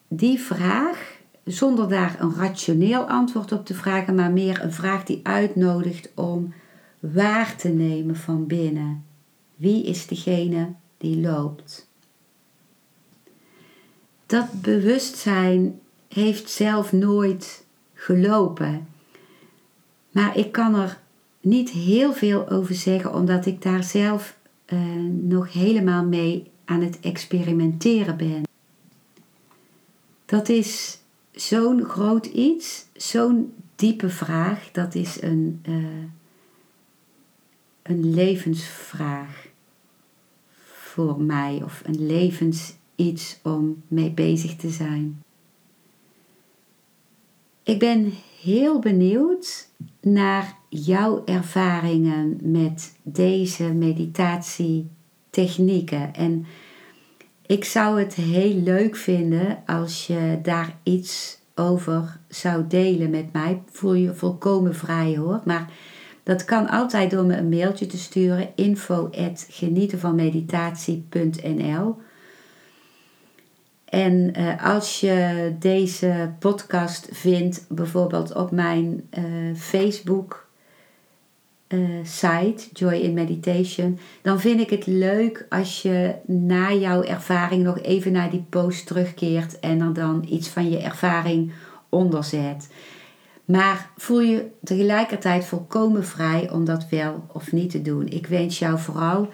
die 0.08 0.40
vraag, 0.40 1.20
zonder 1.44 1.90
daar 1.90 2.16
een 2.20 2.36
rationeel 2.36 3.04
antwoord 3.04 3.52
op 3.52 3.66
te 3.66 3.74
vragen, 3.74 4.16
maar 4.16 4.32
meer 4.32 4.64
een 4.64 4.74
vraag 4.74 5.04
die 5.04 5.20
uitnodigt 5.24 6.12
om 6.16 6.54
waar 7.00 7.56
te 7.56 7.70
nemen 7.70 8.16
van 8.16 8.48
binnen. 8.48 9.05
Wie 9.56 9.84
is 9.84 10.08
degene 10.08 10.74
die 10.98 11.20
loopt? 11.20 11.88
Dat 14.26 14.62
bewustzijn 14.62 15.80
heeft 16.08 16.50
zelf 16.50 16.92
nooit 16.92 17.66
gelopen. 17.94 18.88
Maar 20.12 20.38
ik 20.38 20.52
kan 20.52 20.76
er 20.76 21.00
niet 21.42 21.70
heel 21.70 22.14
veel 22.14 22.50
over 22.50 22.76
zeggen, 22.76 23.14
omdat 23.14 23.46
ik 23.46 23.62
daar 23.62 23.84
zelf 23.84 24.38
uh, 24.74 24.80
nog 25.22 25.54
helemaal 25.54 26.06
mee 26.06 26.52
aan 26.66 26.82
het 26.82 27.00
experimenteren 27.00 28.18
ben. 28.18 28.44
Dat 30.26 30.50
is 30.50 31.00
zo'n 31.32 31.84
groot 31.84 32.26
iets, 32.26 32.86
zo'n 32.94 33.54
diepe 33.76 34.10
vraag. 34.10 34.72
Dat 34.72 34.96
is 34.96 35.22
een, 35.22 35.62
uh, 35.68 36.04
een 37.82 38.14
levensvraag 38.14 39.45
voor 40.96 41.22
mij, 41.22 41.62
of 41.64 41.82
een 41.86 42.06
levensiets 42.06 43.40
om 43.44 43.84
mee 43.88 44.12
bezig 44.12 44.56
te 44.56 44.70
zijn. 44.70 45.24
Ik 47.64 47.80
ben 47.80 48.14
heel 48.42 48.80
benieuwd 48.80 49.70
naar 50.02 50.58
jouw 50.70 51.26
ervaringen 51.26 52.38
met 52.42 52.98
deze 53.04 53.64
meditatietechnieken. 53.64 56.14
En 56.14 56.46
ik 57.46 57.64
zou 57.64 58.00
het 58.00 58.14
heel 58.14 58.54
leuk 58.54 58.96
vinden 58.96 59.64
als 59.66 60.08
je 60.08 60.40
daar 60.42 60.80
iets 60.84 61.40
over 61.56 62.20
zou 62.28 62.68
delen 62.68 63.10
met 63.10 63.34
mij. 63.34 63.62
Voel 63.72 63.94
je 63.94 64.14
volkomen 64.14 64.76
vrij 64.76 65.18
hoor. 65.18 65.42
Maar 65.46 65.70
dat 66.26 66.46
kan 66.46 66.70
altijd 66.70 67.12
door 67.12 67.26
me 67.26 67.38
een 67.38 67.50
mailtje 67.50 67.86
te 67.86 67.98
sturen. 67.98 68.50
info 68.56 69.10
genietenvanmeditatie.nl 69.50 71.96
en 73.86 74.40
uh, 74.40 74.66
als 74.66 75.00
je 75.00 75.52
deze 75.60 76.34
podcast 76.40 77.08
vindt, 77.12 77.66
bijvoorbeeld 77.70 78.34
op 78.34 78.52
mijn 78.52 79.10
uh, 79.18 79.24
Facebook 79.56 80.48
uh, 81.68 81.90
site, 82.04 82.64
Joy 82.74 82.94
in 82.94 83.14
Meditation, 83.14 84.00
dan 84.22 84.40
vind 84.40 84.60
ik 84.60 84.70
het 84.70 84.86
leuk 84.86 85.46
als 85.50 85.82
je 85.82 86.16
na 86.26 86.74
jouw 86.74 87.04
ervaring 87.04 87.64
nog 87.64 87.82
even 87.82 88.12
naar 88.12 88.30
die 88.30 88.46
post 88.50 88.88
terugkeert 88.88 89.60
en 89.60 89.82
er 89.82 89.94
dan 89.94 90.26
iets 90.30 90.48
van 90.48 90.70
je 90.70 90.78
ervaring 90.78 91.52
onderzet. 91.90 92.70
Maar 93.46 93.90
voel 93.98 94.22
je 94.22 94.48
tegelijkertijd 94.64 95.46
volkomen 95.46 96.06
vrij 96.06 96.52
om 96.52 96.66
dat 96.66 96.90
wel 96.90 97.26
of 97.34 97.52
niet 97.52 97.70
te 97.70 97.82
doen. 97.82 98.08
Ik 98.08 98.28
wens 98.28 98.60
jou 98.60 98.80
vooral 98.80 99.30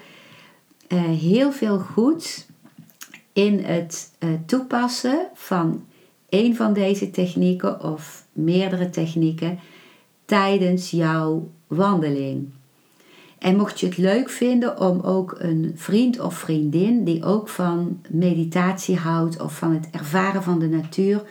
heel 0.98 1.52
veel 1.52 1.78
goeds 1.78 2.46
in 3.32 3.58
het 3.64 4.10
uh, 4.18 4.30
toepassen 4.46 5.26
van 5.34 5.84
een 6.28 6.56
van 6.56 6.72
deze 6.72 7.10
technieken 7.10 7.82
of 7.82 8.24
meerdere 8.32 8.90
technieken 8.90 9.58
tijdens 10.24 10.90
jouw 10.90 11.50
wandeling. 11.66 12.48
En 13.38 13.56
mocht 13.56 13.80
je 13.80 13.86
het 13.86 13.96
leuk 13.96 14.30
vinden 14.30 14.80
om 14.80 15.00
ook 15.00 15.34
een 15.38 15.72
vriend 15.74 16.20
of 16.20 16.34
vriendin 16.34 17.04
die 17.04 17.24
ook 17.24 17.48
van 17.48 18.00
meditatie 18.08 18.96
houdt 18.96 19.40
of 19.40 19.56
van 19.56 19.74
het 19.74 19.88
ervaren 19.90 20.42
van 20.42 20.58
de 20.58 20.68
natuur, 20.68 21.22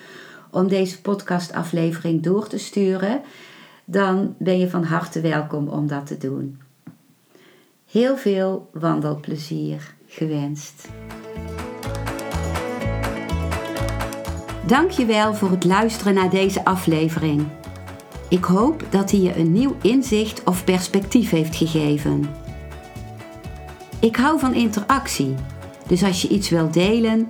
om 0.51 0.67
deze 0.67 1.01
podcastaflevering 1.01 2.23
door 2.23 2.47
te 2.47 2.57
sturen, 2.57 3.21
dan 3.85 4.35
ben 4.37 4.59
je 4.59 4.69
van 4.69 4.83
harte 4.83 5.21
welkom 5.21 5.67
om 5.67 5.87
dat 5.87 6.07
te 6.07 6.17
doen. 6.17 6.59
Heel 7.91 8.17
veel 8.17 8.69
wandelplezier 8.73 9.95
gewenst. 10.07 10.87
Dankjewel 14.67 15.33
voor 15.33 15.49
het 15.49 15.63
luisteren 15.63 16.13
naar 16.13 16.29
deze 16.29 16.65
aflevering. 16.65 17.47
Ik 18.29 18.43
hoop 18.43 18.85
dat 18.89 19.11
hij 19.11 19.19
je 19.19 19.37
een 19.37 19.51
nieuw 19.51 19.75
inzicht 19.81 20.43
of 20.43 20.63
perspectief 20.63 21.29
heeft 21.29 21.55
gegeven. 21.55 22.29
Ik 23.99 24.15
hou 24.15 24.39
van 24.39 24.53
interactie, 24.53 25.35
dus 25.87 26.03
als 26.03 26.21
je 26.21 26.27
iets 26.27 26.49
wilt 26.49 26.73
delen, 26.73 27.29